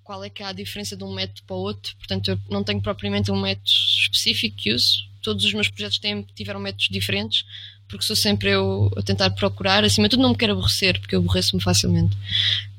qual 0.03 0.23
é 0.23 0.31
que 0.31 0.41
é 0.41 0.47
a 0.47 0.51
diferença 0.51 0.97
de 0.97 1.03
um 1.03 1.13
método 1.13 1.43
para 1.45 1.55
o 1.55 1.59
outro. 1.59 1.95
Portanto, 1.97 2.31
eu 2.31 2.39
não 2.49 2.63
tenho 2.63 2.81
propriamente 2.81 3.31
um 3.31 3.39
método 3.39 3.69
específico 3.69 4.57
que 4.57 4.73
uso. 4.73 5.07
Todos 5.21 5.45
os 5.45 5.53
meus 5.53 5.69
projetos 5.69 5.99
têm, 5.99 6.25
tiveram 6.33 6.59
métodos 6.59 6.87
diferentes, 6.89 7.45
porque 7.87 8.03
sou 8.03 8.15
sempre 8.15 8.49
eu 8.49 8.91
a 8.97 9.03
tentar 9.03 9.29
procurar. 9.31 9.83
Acima 9.83 10.07
de 10.07 10.11
tudo, 10.11 10.23
não 10.23 10.31
me 10.31 10.37
quero 10.37 10.53
aborrecer, 10.53 10.99
porque 10.99 11.13
eu 11.13 11.19
aborreço-me 11.19 11.61
facilmente. 11.61 12.17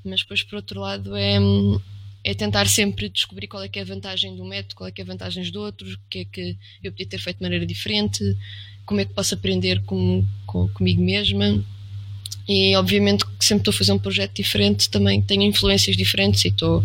Mas 0.04 0.20
depois, 0.20 0.42
por 0.42 0.56
outro 0.56 0.80
lado, 0.80 1.16
é, 1.16 1.38
é 2.24 2.34
tentar 2.34 2.66
sempre 2.68 3.08
descobrir 3.08 3.46
qual 3.46 3.62
é 3.62 3.68
que 3.68 3.78
é 3.78 3.82
a 3.82 3.86
vantagem 3.86 4.40
um 4.40 4.46
método, 4.46 4.74
qual 4.76 4.88
é 4.88 4.92
que 4.92 5.00
é 5.00 5.04
a 5.04 5.06
vantagem 5.06 5.50
do 5.50 5.60
outro, 5.60 5.88
o 5.88 5.98
que 6.08 6.20
é 6.20 6.24
que 6.24 6.56
eu 6.82 6.92
podia 6.92 7.06
ter 7.06 7.18
feito 7.18 7.38
de 7.38 7.42
maneira 7.42 7.66
diferente, 7.66 8.36
como 8.84 9.00
é 9.00 9.04
que 9.04 9.14
posso 9.14 9.34
aprender 9.34 9.82
com, 9.82 10.24
com 10.46 10.68
comigo 10.68 11.02
mesma 11.02 11.64
e 12.48 12.74
obviamente 12.76 13.24
que 13.24 13.44
sempre 13.44 13.60
estou 13.60 13.72
a 13.72 13.76
fazer 13.76 13.92
um 13.92 13.98
projeto 13.98 14.34
diferente, 14.34 14.90
também 14.90 15.22
tenho 15.22 15.42
influências 15.42 15.96
diferentes 15.96 16.44
e 16.44 16.48
estou, 16.48 16.84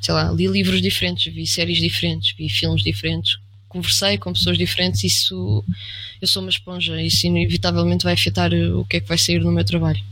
sei 0.00 0.14
lá, 0.14 0.30
li 0.30 0.46
livros 0.46 0.82
diferentes, 0.82 1.32
vi 1.32 1.46
séries 1.46 1.78
diferentes, 1.78 2.34
vi 2.36 2.48
filmes 2.48 2.82
diferentes, 2.82 3.38
conversei 3.68 4.18
com 4.18 4.32
pessoas 4.32 4.58
diferentes, 4.58 5.04
isso 5.04 5.64
eu 6.20 6.28
sou 6.28 6.42
uma 6.42 6.50
esponja, 6.50 7.00
isso 7.00 7.26
inevitavelmente 7.26 8.04
vai 8.04 8.14
afetar 8.14 8.52
o 8.52 8.84
que 8.84 8.98
é 8.98 9.00
que 9.00 9.08
vai 9.08 9.18
sair 9.18 9.40
no 9.40 9.52
meu 9.52 9.64
trabalho. 9.64 10.02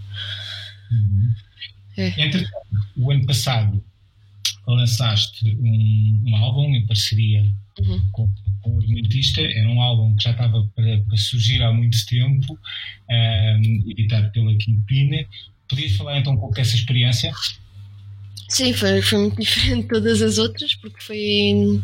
Uhum. 0.91 1.35
É. 1.97 2.09
Entretanto, 2.09 2.51
o 2.97 3.11
ano 3.11 3.27
passado 3.27 3.83
lançaste 4.67 5.57
um, 5.61 6.23
um 6.27 6.37
álbum 6.37 6.75
em 6.75 6.85
parceria 6.87 7.47
uhum. 7.79 8.03
com, 8.13 8.29
com 8.63 8.75
o 8.75 8.81
argumentista. 8.81 9.41
Era 9.41 9.69
um 9.69 9.81
álbum 9.81 10.17
que 10.17 10.25
já 10.25 10.33
estava 10.33 10.69
para, 10.75 11.01
para 11.01 11.17
surgir 11.17 11.63
há 11.63 11.73
muito 11.73 12.05
tempo, 12.07 12.59
um, 13.11 13.91
editado 13.91 14.31
pela 14.33 14.55
Kingpin. 14.57 15.27
Podias 15.69 15.93
falar 15.93 16.19
então 16.19 16.35
um 16.35 16.39
pouco 16.39 16.55
dessa 16.55 16.77
experiência? 16.77 17.33
Sim, 18.49 18.73
foi, 18.73 19.03
foi 19.03 19.19
muito 19.19 19.37
diferente 19.41 19.83
de 19.83 19.89
todas 19.89 20.23
as 20.23 20.39
outras, 20.39 20.75
porque 20.75 21.01
foi. 21.01 21.81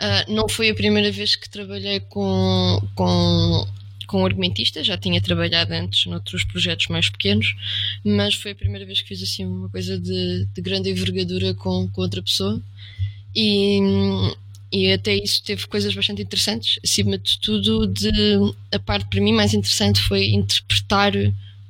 Uh, 0.00 0.32
não 0.32 0.48
foi 0.48 0.70
a 0.70 0.74
primeira 0.74 1.10
vez 1.10 1.36
que 1.36 1.48
trabalhei 1.50 2.00
com, 2.00 2.80
com 2.94 3.66
com 4.10 4.26
argumentista, 4.26 4.82
já 4.82 4.98
tinha 4.98 5.20
trabalhado 5.20 5.72
antes 5.72 6.06
noutros 6.06 6.42
projetos 6.42 6.88
mais 6.88 7.08
pequenos, 7.08 7.54
mas 8.04 8.34
foi 8.34 8.50
a 8.50 8.54
primeira 8.56 8.84
vez 8.84 9.00
que 9.00 9.06
fiz 9.06 9.22
assim 9.22 9.46
uma 9.46 9.68
coisa 9.68 9.96
de, 9.96 10.46
de 10.52 10.60
grande 10.60 10.90
envergadura 10.90 11.54
com, 11.54 11.88
com 11.88 12.00
outra 12.00 12.20
pessoa. 12.20 12.60
E, 13.36 13.78
e 14.72 14.90
até 14.90 15.14
isso 15.14 15.40
teve 15.44 15.64
coisas 15.68 15.94
bastante 15.94 16.22
interessantes. 16.22 16.80
Acima 16.82 17.16
de 17.16 17.38
tudo, 17.38 17.86
de, 17.86 18.10
a 18.72 18.80
parte 18.80 19.08
para 19.08 19.20
mim 19.20 19.32
mais 19.32 19.54
interessante 19.54 20.00
foi 20.00 20.30
interpretar 20.30 21.12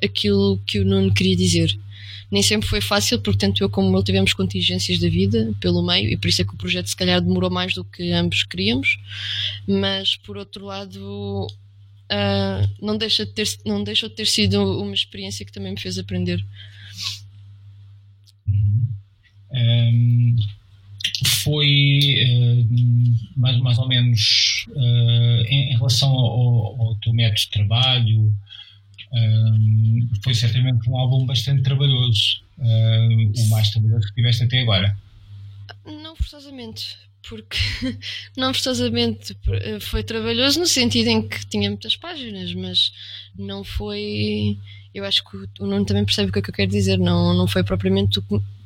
aquilo 0.03 0.59
que 0.67 0.79
o 0.79 0.85
Nuno 0.87 1.13
queria 1.13 1.37
dizer. 1.37 1.79
Nem 2.31 2.43
sempre 2.43 2.67
foi 2.67 2.81
fácil, 2.81 3.21
porque 3.21 3.41
tanto 3.41 3.63
eu 3.63 3.69
como 3.69 3.95
ele 3.95 4.05
tivemos 4.05 4.33
contingências 4.33 4.99
da 4.99 5.11
vida 5.11 5.53
pelo 5.61 5.85
meio, 5.85 6.09
e 6.09 6.17
por 6.17 6.29
isso 6.29 6.41
é 6.41 6.45
que 6.47 6.55
o 6.55 6.57
projeto 6.57 6.87
se 6.87 6.97
calhar 6.97 7.21
demorou 7.21 7.51
mais 7.51 7.75
do 7.75 7.85
que 7.85 8.13
ambos 8.13 8.45
queríamos. 8.45 8.99
Mas 9.69 10.17
por 10.17 10.39
outro 10.39 10.65
lado, 10.65 11.47
uh, 12.11 12.69
não, 12.81 12.99
deixa 12.99 13.25
de 13.25 13.33
ter, 13.33 13.47
não 13.65 13.83
deixou 13.83 14.09
de 14.09 14.15
ter 14.17 14.27
sido 14.27 14.81
uma 14.81 14.95
experiência 14.95 15.45
que 15.45 15.53
também 15.53 15.73
me 15.73 15.81
fez 15.81 15.99
aprender. 15.99 16.45
Uhum. 18.47 18.87
Um, 19.53 20.37
foi 21.45 22.15
uh, 22.25 22.69
mais, 23.37 23.59
mais 23.59 23.79
ou 23.79 23.89
menos 23.89 24.67
uh, 24.71 25.43
em, 25.47 25.73
em, 25.73 25.77
relação 25.77 26.11
ao, 26.11 26.81
ao, 26.81 26.95
teu 26.97 27.13
método 27.13 27.41
de 27.41 27.51
trabalho, 27.51 28.35
um, 29.13 30.09
foi 30.23 30.35
certamente 30.35 30.89
um 30.89 30.97
álbum 30.97 31.27
bastante 31.27 31.63
trabalhoso, 31.63 32.43
o 32.59 33.49
mais 33.49 33.71
trabalhoso 33.71 34.07
que 34.09 34.15
tiveste 34.15 34.45
até 34.45 34.61
agora. 34.61 34.97
Forçosamente, 36.21 36.97
porque 37.29 37.59
não 38.37 38.53
forçosamente 38.53 39.37
eh, 39.49 39.81
foi 39.81 40.03
trabalhoso 40.03 40.61
no 40.61 40.67
sentido 40.67 41.09
em 41.09 41.27
que 41.27 41.47
tinha 41.47 41.71
muitas 41.71 41.97
páginas, 41.97 42.53
mas 42.55 42.93
não 43.37 43.65
foi. 43.65 44.59
Eu 44.95 45.05
acho 45.05 45.25
que 45.25 45.37
o 45.61 45.67
Nuno 45.67 45.85
também 45.85 46.05
percebe 46.05 46.31
o 46.31 46.33
que 46.33 46.41
é 46.41 46.43
que 46.43 46.51
eu 46.51 46.55
quero 46.55 46.71
dizer, 46.71 46.99
não, 46.99 47.33
não 47.35 47.47
foi 47.47 47.63
propriamente 47.63 48.21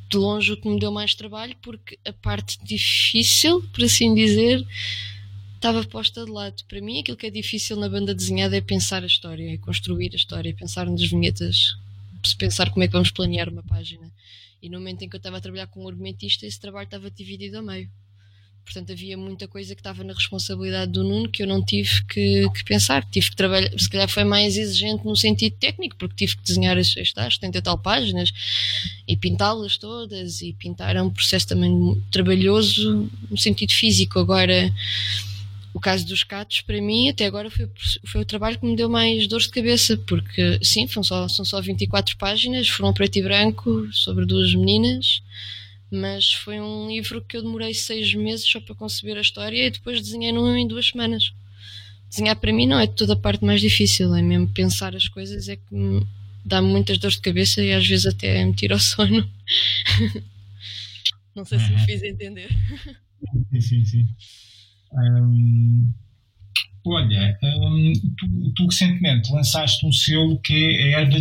de 0.09 0.17
longe 0.17 0.53
o 0.53 0.57
que 0.57 0.69
me 0.69 0.79
deu 0.79 0.93
mais 0.93 1.15
trabalho, 1.15 1.55
porque 1.63 1.99
a 2.05 2.13
parte 2.13 2.59
difícil, 2.65 3.63
por 3.73 3.85
assim 3.85 4.15
dizer, 4.15 4.65
estava 5.57 5.83
posta 5.85 6.25
de 6.25 6.31
lado. 6.31 6.63
Para 6.69 6.81
mim, 6.81 7.01
aquilo 7.01 7.17
que 7.17 7.27
é 7.27 7.31
difícil 7.31 7.77
na 7.77 7.89
banda 7.89 8.15
desenhada 8.15 8.57
é 8.57 8.61
pensar 8.61 9.03
a 9.03 9.07
história, 9.07 9.55
é 9.55 9.59
construir 9.59 10.11
a 10.13 10.17
história, 10.17 10.51
é 10.51 10.53
pensar 10.53 10.87
nas 10.87 11.03
vinhetas, 11.03 11.77
pensar 12.39 12.71
como 12.71 12.85
é 12.85 12.87
que 12.87 12.93
vamos 12.93 13.11
planear 13.11 13.49
uma 13.49 13.63
página. 13.63 14.11
E 14.65 14.71
no 14.71 14.79
momento 14.79 15.03
em 15.03 15.09
que 15.09 15.17
eu 15.17 15.19
estava 15.19 15.37
a 15.37 15.41
trabalhar 15.41 15.67
com 15.67 15.85
um 15.85 15.89
argumentista, 15.89 16.47
esse 16.47 16.59
trabalho 16.59 16.87
estava 16.87 17.11
dividido 17.11 17.59
a 17.59 17.63
meio 17.63 17.91
Portanto, 18.65 18.93
havia 18.93 19.17
muita 19.17 19.47
coisa 19.47 19.75
que 19.75 19.81
estava 19.81 20.03
na 20.03 20.15
responsabilidade 20.15 20.91
do 20.91 21.05
Nuno 21.05 21.29
que 21.29 21.43
eu 21.43 21.47
não 21.47 21.63
tive 21.63 22.03
que, 22.07 22.49
que, 22.49 22.65
pensar. 22.65 23.05
Tive 23.05 23.29
que 23.29 23.37
trabalhar, 23.37 23.71
se 23.79 23.91
calhar 23.91 24.09
foi 24.09 24.25
mais 24.25 24.57
exigente 24.57 25.05
no 25.05 25.15
sentido 25.15 25.55
técnico, 25.59 25.97
porque 25.97 26.17
tive 26.25 26.39
que 26.39 26.45
desenhar 26.45 26.79
as, 26.79 26.95
as 26.97 27.35
70 27.35 27.61
tal 27.61 27.79
páginas 27.79 28.33
e 29.07 29.17
pintá-las 29.17 29.77
todas. 29.77 30.41
E 30.41 30.55
pintar 30.55 30.97
é 30.97 31.03
um 31.03 31.11
processo 31.11 31.47
também 31.47 32.03
trabalhoso 32.11 33.09
no 33.31 33.37
sentido 33.37 33.71
físico. 33.71 34.19
Agora, 34.19 34.73
o 35.75 35.81
caso 35.81 36.07
dos 36.07 36.25
catos, 36.25 36.63
para 36.63 36.81
mim, 36.81 37.11
até 37.11 37.27
agora 37.27 37.51
foi, 37.51 37.69
foi 38.07 38.23
o 38.23 38.25
trabalho 38.25 38.59
que 38.59 38.65
me 38.65 38.77
deu 38.77 38.89
mais 38.89 39.27
dor 39.27 39.41
de 39.41 39.51
cabeça, 39.51 39.99
porque 40.07 40.59
sim, 40.63 40.87
são 40.87 41.03
só, 41.03 41.29
são 41.29 41.45
só 41.45 41.61
24 41.61 42.17
páginas, 42.17 42.69
foram 42.69 42.95
preto 42.95 43.17
e 43.19 43.23
branco, 43.23 43.89
sobre 43.93 44.25
duas 44.25 44.55
meninas 44.55 45.21
mas 45.95 46.33
foi 46.33 46.61
um 46.61 46.89
livro 46.89 47.23
que 47.23 47.37
eu 47.37 47.43
demorei 47.43 47.73
seis 47.73 48.13
meses 48.15 48.45
só 48.47 48.61
para 48.61 48.75
conceber 48.75 49.17
a 49.17 49.21
história 49.21 49.67
e 49.67 49.71
depois 49.71 50.01
desenhei 50.01 50.33
num 50.33 50.57
em 50.57 50.67
duas 50.67 50.89
semanas. 50.89 51.33
Desenhar 52.09 52.37
para 52.37 52.53
mim 52.53 52.67
não 52.67 52.79
é 52.79 52.87
toda 52.87 53.15
a 53.15 53.17
parte 53.17 53.45
mais 53.45 53.61
difícil, 53.61 54.15
é 54.15 54.23
mesmo 54.23 54.49
pensar 54.49 54.95
as 54.95 55.09
coisas 55.09 55.49
é 55.49 55.57
que 55.57 56.07
dá 56.45 56.61
muitas 56.61 56.99
dores 56.99 57.17
de 57.17 57.23
cabeça 57.23 57.63
e 57.63 57.73
às 57.73 57.87
vezes 57.87 58.07
até 58.07 58.45
me 58.45 58.55
tira 58.55 58.77
o 58.77 58.81
sono. 58.81 59.29
não 61.35 61.45
sei 61.45 61.59
se 61.59 61.71
me 61.71 61.79
fiz 61.87 62.03
entender. 62.03 62.49
Sim, 63.51 63.61
sim, 63.61 63.85
sim. 63.85 64.07
Olha, 66.87 67.39
tu, 67.41 68.53
tu, 68.55 68.67
recentemente 68.67 69.33
lançaste 69.33 69.87
um 69.87 69.93
selo 69.93 70.39
que 70.41 70.77
é 70.77 70.95
a 70.95 71.01
Erva 71.01 71.17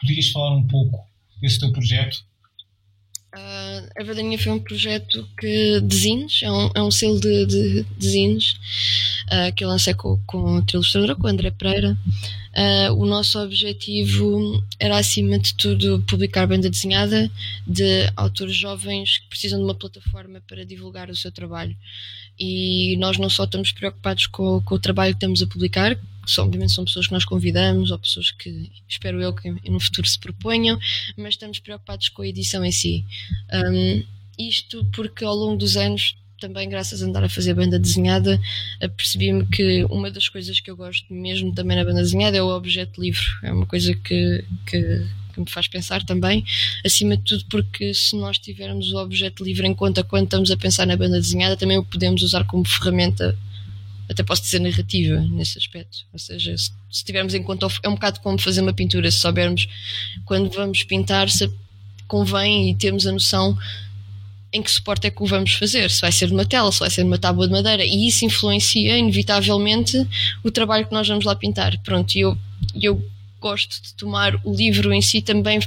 Podias 0.00 0.28
falar 0.30 0.56
um 0.56 0.66
pouco 0.66 0.98
desse 1.40 1.58
teu 1.58 1.72
projeto? 1.72 2.16
Uh, 3.34 4.00
a 4.00 4.04
Verdaninha 4.04 4.38
foi 4.38 4.52
um 4.52 4.60
projeto 4.60 5.28
que 5.38 5.80
de 5.80 5.96
zines, 5.96 6.42
é 6.42 6.50
um, 6.50 6.70
é 6.74 6.82
um 6.82 6.90
selo 6.90 7.20
de, 7.20 7.46
de, 7.46 7.82
de 7.82 8.08
zines 8.08 8.54
uh, 9.26 9.54
que 9.54 9.64
eu 9.64 9.68
lancei 9.68 9.94
com, 9.94 10.18
com 10.26 10.56
outra 10.56 10.76
ilustradora, 10.76 11.14
com 11.14 11.26
o 11.26 11.30
André 11.30 11.50
Pereira. 11.50 11.96
Uh, 12.56 12.94
o 12.94 13.04
nosso 13.04 13.38
objetivo 13.38 14.62
era, 14.78 14.96
acima 14.96 15.38
de 15.38 15.54
tudo, 15.54 16.02
publicar 16.08 16.46
banda 16.46 16.70
desenhada 16.70 17.30
de 17.66 18.10
autores 18.16 18.56
jovens 18.56 19.18
que 19.18 19.28
precisam 19.28 19.58
de 19.58 19.64
uma 19.64 19.74
plataforma 19.74 20.40
para 20.46 20.64
divulgar 20.64 21.10
o 21.10 21.16
seu 21.16 21.30
trabalho. 21.30 21.76
E 22.38 22.96
nós 22.98 23.18
não 23.18 23.30
só 23.30 23.44
estamos 23.44 23.72
preocupados 23.72 24.26
com, 24.26 24.60
com 24.62 24.74
o 24.74 24.78
trabalho 24.78 25.12
que 25.12 25.18
estamos 25.18 25.42
a 25.42 25.46
publicar, 25.46 25.98
são, 26.26 26.44
obviamente 26.44 26.72
são 26.72 26.84
pessoas 26.84 27.06
que 27.06 27.12
nós 27.12 27.24
convidamos 27.24 27.90
ou 27.90 27.98
pessoas 27.98 28.30
que 28.32 28.70
espero 28.88 29.22
eu 29.22 29.32
que 29.32 29.48
no 29.70 29.78
futuro 29.78 30.06
se 30.08 30.18
proponham, 30.18 30.78
mas 31.16 31.34
estamos 31.34 31.60
preocupados 31.60 32.08
com 32.08 32.22
a 32.22 32.26
edição 32.26 32.64
em 32.64 32.72
si. 32.72 33.04
Um, 33.52 34.02
isto 34.38 34.84
porque 34.86 35.24
ao 35.24 35.34
longo 35.34 35.56
dos 35.56 35.76
anos 35.76 36.16
também 36.40 36.68
graças 36.68 37.02
a 37.02 37.06
andar 37.06 37.24
a 37.24 37.28
fazer 37.28 37.54
banda 37.54 37.78
desenhada, 37.78 38.40
percebi-me 38.96 39.46
que 39.46 39.84
uma 39.90 40.10
das 40.10 40.28
coisas 40.28 40.60
que 40.60 40.70
eu 40.70 40.76
gosto 40.76 41.12
mesmo 41.12 41.54
também 41.54 41.76
na 41.76 41.84
banda 41.84 42.02
desenhada 42.02 42.36
é 42.36 42.42
o 42.42 42.48
objeto 42.48 43.00
livre. 43.00 43.24
É 43.42 43.52
uma 43.52 43.66
coisa 43.66 43.94
que, 43.94 44.44
que, 44.66 45.06
que, 45.34 45.40
me 45.40 45.50
faz 45.50 45.68
pensar 45.68 46.04
também, 46.04 46.44
acima 46.84 47.16
de 47.16 47.22
tudo 47.24 47.44
porque 47.50 47.92
se 47.94 48.16
nós 48.16 48.38
tivermos 48.38 48.92
o 48.92 48.98
objeto 48.98 49.44
livre 49.44 49.66
em 49.66 49.74
conta 49.74 50.02
quando 50.04 50.24
estamos 50.24 50.50
a 50.50 50.56
pensar 50.56 50.86
na 50.86 50.96
banda 50.96 51.20
desenhada, 51.20 51.56
também 51.56 51.78
o 51.78 51.84
podemos 51.84 52.22
usar 52.22 52.44
como 52.44 52.66
ferramenta 52.66 53.36
até 54.08 54.22
posso 54.22 54.42
dizer 54.42 54.60
narrativa 54.60 55.20
nesse 55.30 55.58
aspecto. 55.58 55.98
Ou 56.12 56.18
seja, 56.18 56.56
se, 56.56 56.70
se 56.90 57.04
tivermos 57.04 57.34
em 57.34 57.42
conta, 57.42 57.66
é 57.82 57.88
um 57.88 57.94
bocado 57.94 58.20
como 58.20 58.38
fazer 58.38 58.60
uma 58.60 58.72
pintura, 58.72 59.10
se 59.10 59.18
soubermos 59.18 59.66
quando 60.24 60.48
vamos 60.50 60.84
pintar, 60.84 61.28
se 61.28 61.50
convém 62.06 62.70
e 62.70 62.74
temos 62.76 63.06
a 63.06 63.12
noção 63.12 63.58
em 64.56 64.62
que 64.62 64.70
suporte 64.70 65.06
é 65.06 65.10
que 65.10 65.22
o 65.22 65.26
vamos 65.26 65.54
fazer, 65.54 65.90
se 65.90 66.00
vai 66.00 66.10
ser 66.10 66.26
de 66.26 66.32
uma 66.32 66.44
tela, 66.44 66.70
se 66.72 66.80
vai 66.80 66.90
ser 66.90 67.02
de 67.02 67.08
uma 67.08 67.18
tábua 67.18 67.46
de 67.46 67.52
madeira, 67.52 67.84
e 67.84 68.08
isso 68.08 68.24
influencia 68.24 68.96
inevitavelmente 68.96 70.06
o 70.42 70.50
trabalho 70.50 70.86
que 70.86 70.92
nós 70.92 71.06
vamos 71.06 71.24
lá 71.24 71.34
pintar. 71.36 71.78
Pronto, 71.82 72.14
e 72.14 72.20
eu, 72.20 72.36
eu 72.80 73.02
gosto 73.46 73.80
de 73.80 73.94
tomar 73.94 74.34
o 74.44 74.52
livro 74.52 74.92
em 74.92 75.00
si 75.00 75.22
também 75.22 75.60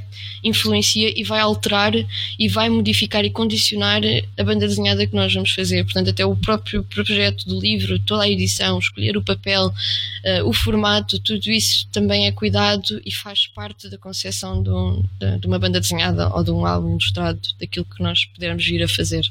influencia 0.44 1.14
e 1.18 1.24
vai 1.24 1.40
alterar 1.40 1.94
e 2.38 2.48
vai 2.50 2.68
modificar 2.70 3.24
e 3.24 3.30
condicionar 3.30 4.02
a 4.38 4.44
banda 4.44 4.68
desenhada 4.68 5.08
que 5.08 5.16
nós 5.16 5.34
vamos 5.34 5.52
fazer. 5.52 5.86
Portanto, 5.86 6.10
até 6.10 6.26
o 6.26 6.36
próprio 6.36 6.84
projeto 6.84 7.48
do 7.48 7.58
livro, 7.58 7.98
toda 8.00 8.24
a 8.24 8.30
edição, 8.30 8.78
escolher 8.80 9.16
o 9.16 9.24
papel, 9.24 9.68
uh, 9.68 10.44
o 10.46 10.52
formato, 10.52 11.20
tudo 11.20 11.50
isso 11.50 11.88
também 11.92 12.28
é 12.28 12.32
cuidado 12.34 13.02
e 13.06 13.12
faz 13.14 13.48
parte 13.48 13.90
da 13.90 13.98
concepção 13.98 14.62
de, 14.62 14.70
um, 14.70 15.04
de, 15.18 15.40
de 15.40 15.48
uma 15.48 15.58
banda 15.58 15.80
desenhada 15.80 16.28
ou 16.36 16.44
de 16.44 16.52
um 16.52 16.66
álbum 16.66 16.92
ilustrado, 16.92 17.40
daquilo 17.60 17.86
que 17.86 18.04
nós 18.04 18.26
pudermos 18.26 18.66
vir 18.66 18.84
a 18.84 18.88
fazer. 18.90 19.24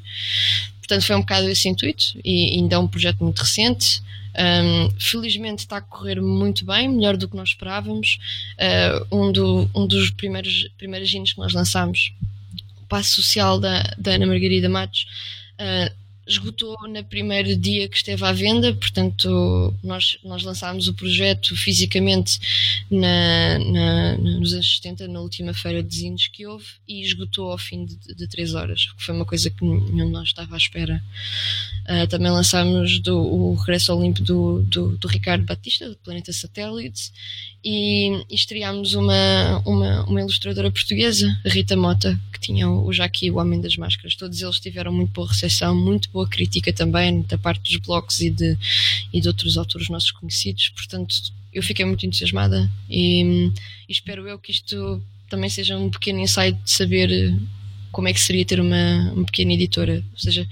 Portanto, 0.78 1.04
foi 1.04 1.16
um 1.16 1.20
bocado 1.20 1.50
esse 1.50 1.68
intuito 1.68 2.18
e 2.24 2.56
ainda 2.56 2.76
é 2.76 2.78
um 2.78 2.88
projeto 2.88 3.22
muito 3.22 3.40
recente. 3.40 4.02
Um, 4.38 4.90
felizmente 5.00 5.62
está 5.62 5.78
a 5.78 5.80
correr 5.80 6.20
muito 6.20 6.64
bem, 6.64 6.88
melhor 6.88 7.16
do 7.16 7.28
que 7.28 7.36
nós 7.36 7.48
esperávamos. 7.48 8.18
Uh, 8.54 9.16
um, 9.16 9.32
do, 9.32 9.68
um 9.74 9.86
dos 9.86 10.10
primeiros, 10.10 10.68
primeiros 10.78 11.12
hinos 11.12 11.32
que 11.32 11.38
nós 11.38 11.52
lançámos, 11.52 12.12
o 12.80 12.86
passo 12.86 13.16
social 13.16 13.58
da, 13.58 13.82
da 13.98 14.12
Ana 14.12 14.26
Margarida 14.26 14.68
Matos, 14.68 15.06
uh, 15.54 15.92
esgotou 16.28 16.76
no 16.86 17.02
primeiro 17.04 17.56
dia 17.56 17.88
que 17.88 17.96
esteve 17.96 18.22
à 18.24 18.32
venda, 18.32 18.74
portanto, 18.74 19.74
nós, 19.82 20.18
nós 20.22 20.42
lançámos 20.42 20.86
o 20.86 20.94
projeto 20.94 21.56
fisicamente 21.56 22.38
na, 22.90 23.58
na, 23.58 24.18
nos 24.18 24.52
anos 24.52 24.76
70, 24.76 25.08
na 25.08 25.20
última 25.20 25.54
feira 25.54 25.82
de 25.82 25.88
desenhos 25.88 26.28
que 26.28 26.46
houve, 26.46 26.66
e 26.86 27.02
esgotou 27.02 27.50
ao 27.50 27.58
fim 27.58 27.86
de, 27.86 27.96
de 28.14 28.28
três 28.28 28.54
horas, 28.54 28.92
que 28.92 29.02
foi 29.02 29.14
uma 29.14 29.24
coisa 29.24 29.50
que 29.50 29.64
nenhum 29.64 30.06
de 30.06 30.12
nós 30.12 30.28
estava 30.28 30.54
à 30.54 30.58
espera. 30.58 31.02
Uh, 31.88 32.06
também 32.06 32.30
lançámos 32.30 33.00
do, 33.00 33.16
o 33.16 33.54
Regresso 33.54 33.92
ao 33.92 34.12
do, 34.12 34.62
do, 34.62 34.98
do 34.98 35.08
Ricardo 35.08 35.46
Batista, 35.46 35.88
do 35.88 35.96
Planeta 35.96 36.30
Satélite, 36.34 37.10
e, 37.64 38.10
e 38.28 38.34
estreámos 38.34 38.92
uma, 38.92 39.62
uma, 39.64 40.04
uma 40.04 40.20
ilustradora 40.20 40.70
portuguesa, 40.70 41.26
Rita 41.46 41.76
Mota, 41.76 42.20
que 42.30 42.40
tinha 42.40 42.68
o 42.68 42.92
Jaqui, 42.92 43.30
o 43.30 43.38
Homem 43.38 43.60
das 43.60 43.76
Máscaras. 43.76 44.14
Todos 44.14 44.42
eles 44.42 44.60
tiveram 44.60 44.92
muito 44.92 45.12
boa 45.12 45.28
recepção, 45.28 45.74
muito 45.74 46.10
boa 46.10 46.28
crítica 46.28 46.72
também 46.74 47.22
da 47.22 47.38
parte 47.38 47.62
dos 47.62 47.76
blogs 47.78 48.20
e 48.20 48.30
de, 48.30 48.56
e 49.12 49.20
de 49.20 49.28
outros 49.28 49.56
autores 49.56 49.88
nossos 49.88 50.10
conhecidos. 50.10 50.68
Portanto, 50.68 51.14
eu 51.52 51.62
fiquei 51.62 51.84
muito 51.84 52.04
entusiasmada 52.04 52.70
e, 52.88 53.50
e 53.88 53.92
espero 53.92 54.28
eu 54.28 54.38
que 54.38 54.52
isto 54.52 55.02
também 55.28 55.48
seja 55.48 55.76
um 55.76 55.90
pequeno 55.90 56.20
insight 56.20 56.58
de 56.62 56.70
saber 56.70 57.34
como 57.90 58.08
é 58.08 58.12
que 58.12 58.20
seria 58.20 58.44
ter 58.44 58.60
uma, 58.60 59.12
uma 59.12 59.24
pequena 59.24 59.52
editora. 59.54 60.04
Ou 60.12 60.18
seja, 60.18 60.46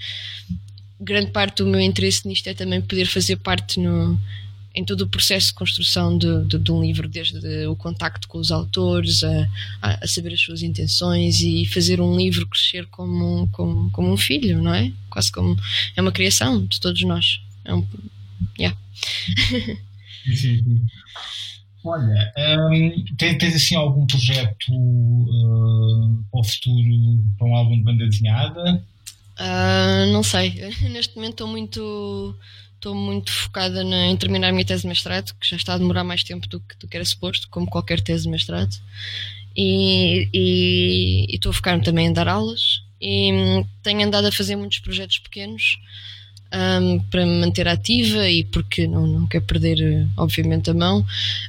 grande 1.01 1.31
parte 1.31 1.63
do 1.63 1.69
meu 1.69 1.81
interesse 1.81 2.27
nisto 2.27 2.47
é 2.49 2.55
também 2.55 2.81
poder 2.81 3.07
fazer 3.07 3.37
parte 3.37 3.79
no, 3.79 4.19
em 4.75 4.85
todo 4.85 5.03
o 5.03 5.09
processo 5.09 5.49
de 5.49 5.55
construção 5.55 6.17
de, 6.19 6.45
de, 6.45 6.59
de, 6.59 6.71
um 6.71 6.83
livro, 6.83 7.09
desde 7.09 7.67
o 7.67 7.75
contacto 7.75 8.29
com 8.29 8.39
os 8.39 8.51
autores, 8.53 9.25
a, 9.25 9.49
a, 9.81 10.07
saber 10.07 10.35
as 10.35 10.41
suas 10.41 10.63
intenções 10.63 11.41
e 11.41 11.65
fazer 11.65 12.01
um 12.01 12.15
livro 12.15 12.47
crescer 12.47 12.87
como 12.87 13.49
como, 13.49 13.91
como 13.91 14.13
um 14.13 14.17
filho, 14.17 14.63
não 14.63 14.75
é? 14.75 14.93
Quase 15.09 15.33
como. 15.33 15.57
É 15.97 16.03
uma 16.03 16.13
criação 16.13 16.67
de 16.67 16.79
todos 16.79 17.03
nós. 17.03 17.41
É 17.65 17.75
um. 17.75 17.87
Yeah. 18.59 18.79
Olha, 21.83 22.33
um, 22.37 23.05
tens, 23.17 23.39
tens, 23.39 23.55
assim 23.55 23.77
algum 23.77 24.07
projeto 24.07 24.73
uh, 24.73 26.25
para 26.31 26.41
o 26.41 26.45
futuro, 26.45 27.25
para 27.39 27.47
um 27.47 27.55
álbum 27.55 27.77
de 27.77 27.83
banda 27.83 28.05
desenhada? 28.05 28.85
Uh, 29.39 30.13
não 30.13 30.23
sei. 30.23 30.51
Neste 30.91 31.17
momento 31.17 31.33
estou 31.33 31.49
muito 31.49 32.39
estou 32.75 32.95
muito 32.95 33.33
focada 33.33 33.83
na, 33.83 34.07
em 34.07 34.17
terminar 34.17 34.49
a 34.49 34.53
minha 34.53 34.65
tese 34.65 34.83
de 34.83 34.89
mestrado, 34.89 35.35
que 35.41 35.49
já 35.49 35.57
está 35.57 35.75
a 35.75 35.79
demorar 35.79 36.05
mais 36.05 36.23
tempo 36.23 36.47
do 36.47 36.61
que, 36.61 36.77
do 36.79 36.87
que 36.87 36.97
era 36.97 37.05
suposto, 37.05 37.49
como 37.49 37.67
qualquer 37.69 38.01
tese 38.01 38.25
de 38.25 38.31
mestrado. 38.31 38.75
E, 39.57 40.29
e, 40.33 41.27
e 41.29 41.35
estou 41.35 41.51
a 41.51 41.53
focar-me 41.55 41.83
também 41.83 42.07
em 42.07 42.13
dar 42.13 42.29
aulas. 42.29 42.83
E 43.01 43.33
hum, 43.33 43.67
tenho 43.83 44.07
andado 44.07 44.27
a 44.27 44.33
fazer 44.33 44.57
muitos 44.57 44.79
projetos 44.79 45.19
pequenos 45.19 45.79
um, 46.57 46.99
para 47.11 47.27
me 47.27 47.41
manter 47.41 47.69
ativa 47.69 48.29
e 48.29 48.45
porque 48.45 48.87
não, 48.87 49.07
não 49.07 49.27
quero 49.27 49.45
perder, 49.45 50.09
obviamente, 50.17 50.71
a 50.71 50.75
mão, 50.75 51.05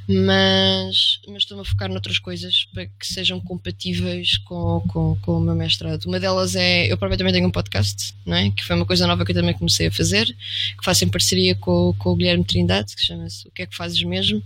mas, 0.07 1.19
mas 1.27 1.43
estou-me 1.43 1.61
a 1.61 1.65
focar 1.65 1.89
noutras 1.89 2.19
coisas 2.19 2.67
para 2.73 2.85
que 2.85 3.07
sejam 3.07 3.39
compatíveis 3.39 4.37
com, 4.39 4.81
com, 4.87 5.17
com 5.21 5.37
o 5.37 5.41
meu 5.41 5.55
mestrado. 5.55 6.05
Uma 6.05 6.19
delas 6.19 6.55
é, 6.55 6.91
eu 6.91 6.97
próprio 6.97 7.17
também 7.17 7.33
tenho 7.33 7.47
um 7.47 7.51
podcast, 7.51 8.13
não 8.25 8.35
é? 8.35 8.49
que 8.51 8.63
foi 8.63 8.75
uma 8.75 8.85
coisa 8.85 9.07
nova 9.07 9.23
que 9.23 9.31
eu 9.31 9.35
também 9.35 9.53
comecei 9.53 9.87
a 9.87 9.91
fazer, 9.91 10.25
que 10.25 10.83
faço 10.83 11.05
em 11.05 11.09
parceria 11.09 11.55
com, 11.55 11.93
com 11.97 12.11
o 12.11 12.15
Guilherme 12.15 12.43
Trindade, 12.43 12.95
que 12.95 13.01
chama-se 13.01 13.47
O 13.47 13.51
que 13.51 13.61
é 13.61 13.65
que 13.65 13.75
fazes 13.75 14.01
mesmo? 14.03 14.43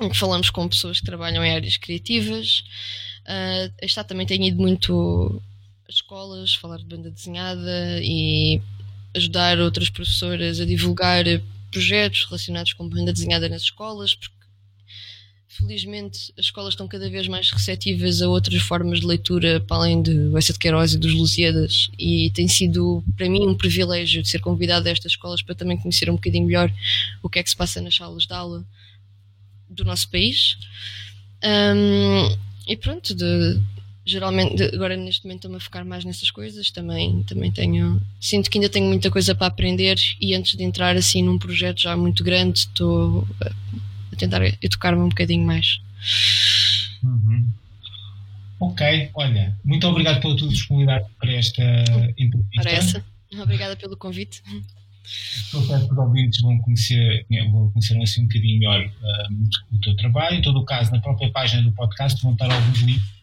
em 0.00 0.10
que 0.10 0.16
falamos 0.16 0.50
com 0.50 0.68
pessoas 0.68 1.00
que 1.00 1.06
trabalham 1.06 1.42
em 1.42 1.54
áreas 1.54 1.76
criativas. 1.78 2.64
Uh, 3.22 3.72
está 3.82 4.04
também 4.04 4.26
tenho 4.26 4.44
ido 4.44 4.60
muito 4.60 5.42
escolas, 5.88 6.54
falar 6.54 6.78
de 6.78 6.84
banda 6.84 7.10
desenhada 7.10 8.00
e 8.02 8.60
ajudar 9.16 9.58
outras 9.58 9.90
professoras 9.90 10.60
a 10.60 10.64
divulgar 10.64 11.24
projetos 11.70 12.24
relacionados 12.26 12.72
com 12.72 12.88
banda 12.88 13.12
desenhada 13.12 13.48
nas 13.48 13.62
escolas, 13.62 14.14
porque 14.14 14.36
felizmente 15.48 16.32
as 16.38 16.46
escolas 16.46 16.74
estão 16.74 16.86
cada 16.86 17.08
vez 17.08 17.26
mais 17.28 17.50
receptivas 17.50 18.20
a 18.20 18.28
outras 18.28 18.60
formas 18.62 19.00
de 19.00 19.06
leitura 19.06 19.58
para 19.60 19.78
além 19.78 20.02
de 20.02 20.14
Bessa 20.28 20.52
de 20.52 20.58
Queiroz 20.58 20.92
e 20.92 20.98
dos 20.98 21.14
Lusíadas 21.14 21.90
e 21.98 22.30
tem 22.34 22.46
sido 22.46 23.02
para 23.16 23.28
mim 23.28 23.46
um 23.46 23.54
privilégio 23.54 24.22
de 24.22 24.28
ser 24.28 24.40
convidado 24.40 24.86
a 24.86 24.92
estas 24.92 25.12
escolas 25.12 25.40
para 25.40 25.54
também 25.54 25.78
conhecer 25.78 26.10
um 26.10 26.14
bocadinho 26.14 26.46
melhor 26.46 26.70
o 27.22 27.30
que 27.30 27.38
é 27.38 27.42
que 27.42 27.48
se 27.48 27.56
passa 27.56 27.80
nas 27.80 27.94
salas 27.94 28.24
de 28.24 28.34
aula 28.34 28.64
do 29.68 29.84
nosso 29.84 30.10
país. 30.10 30.58
Um, 31.42 32.36
e 32.68 32.76
pronto 32.76 33.14
de, 33.14 33.60
geralmente 34.06 34.62
agora 34.62 34.96
neste 34.96 35.24
momento 35.24 35.38
estou-me 35.38 35.56
a 35.56 35.60
focar 35.60 35.84
mais 35.84 36.04
nessas 36.04 36.30
coisas 36.30 36.70
também 36.70 37.24
também 37.24 37.50
tenho 37.50 38.00
sinto 38.20 38.48
que 38.48 38.56
ainda 38.56 38.70
tenho 38.70 38.86
muita 38.86 39.10
coisa 39.10 39.34
para 39.34 39.48
aprender 39.48 39.98
e 40.20 40.32
antes 40.32 40.56
de 40.56 40.62
entrar 40.62 40.96
assim 40.96 41.22
num 41.22 41.38
projeto 41.38 41.80
já 41.80 41.96
muito 41.96 42.22
grande 42.22 42.60
estou 42.60 43.26
a 44.12 44.16
tentar 44.16 44.42
educar-me 44.62 45.02
um 45.02 45.08
bocadinho 45.08 45.44
mais 45.44 45.80
uhum. 47.02 47.48
ok 48.60 49.10
olha 49.14 49.58
muito 49.64 49.86
obrigado 49.88 50.20
pela 50.20 50.36
tua 50.36 50.48
disponibilidade 50.48 51.06
para 51.18 51.32
esta 51.32 51.62
entrevista 52.16 52.62
para 52.62 52.70
essa 52.70 53.04
obrigada 53.42 53.76
pelo 53.76 53.96
convite 53.96 54.40
Estou 55.08 55.62
certo 55.64 55.86
que 55.86 55.92
os 55.92 55.98
ouvintes 55.98 56.40
vão 56.40 56.58
conhecer, 56.58 57.24
vão 57.52 57.70
conhecer 57.70 57.96
assim 58.02 58.22
um 58.22 58.26
bocadinho 58.26 58.58
melhor 58.58 58.84
uh, 58.84 59.76
o 59.76 59.80
teu 59.80 59.94
trabalho. 59.94 60.36
Em 60.36 60.42
todo 60.42 60.58
o 60.58 60.64
caso, 60.64 60.90
na 60.90 61.00
própria 61.00 61.30
página 61.30 61.62
do 61.62 61.70
podcast 61.70 62.20
vão 62.20 62.32
estar 62.32 62.50
alguns 62.50 62.80
links 62.80 63.15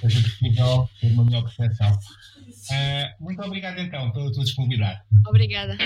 seja 0.00 0.22
possível 0.22 0.88
ter 1.00 1.12
uma 1.12 1.24
melhor 1.24 1.42
percepção. 1.42 1.92
Uh, 1.92 3.24
muito 3.24 3.42
obrigado 3.42 3.78
então 3.78 4.10
pela 4.12 4.32
tua 4.32 4.44
disponibilidade. 4.44 5.00
Obrigada. 5.26 5.76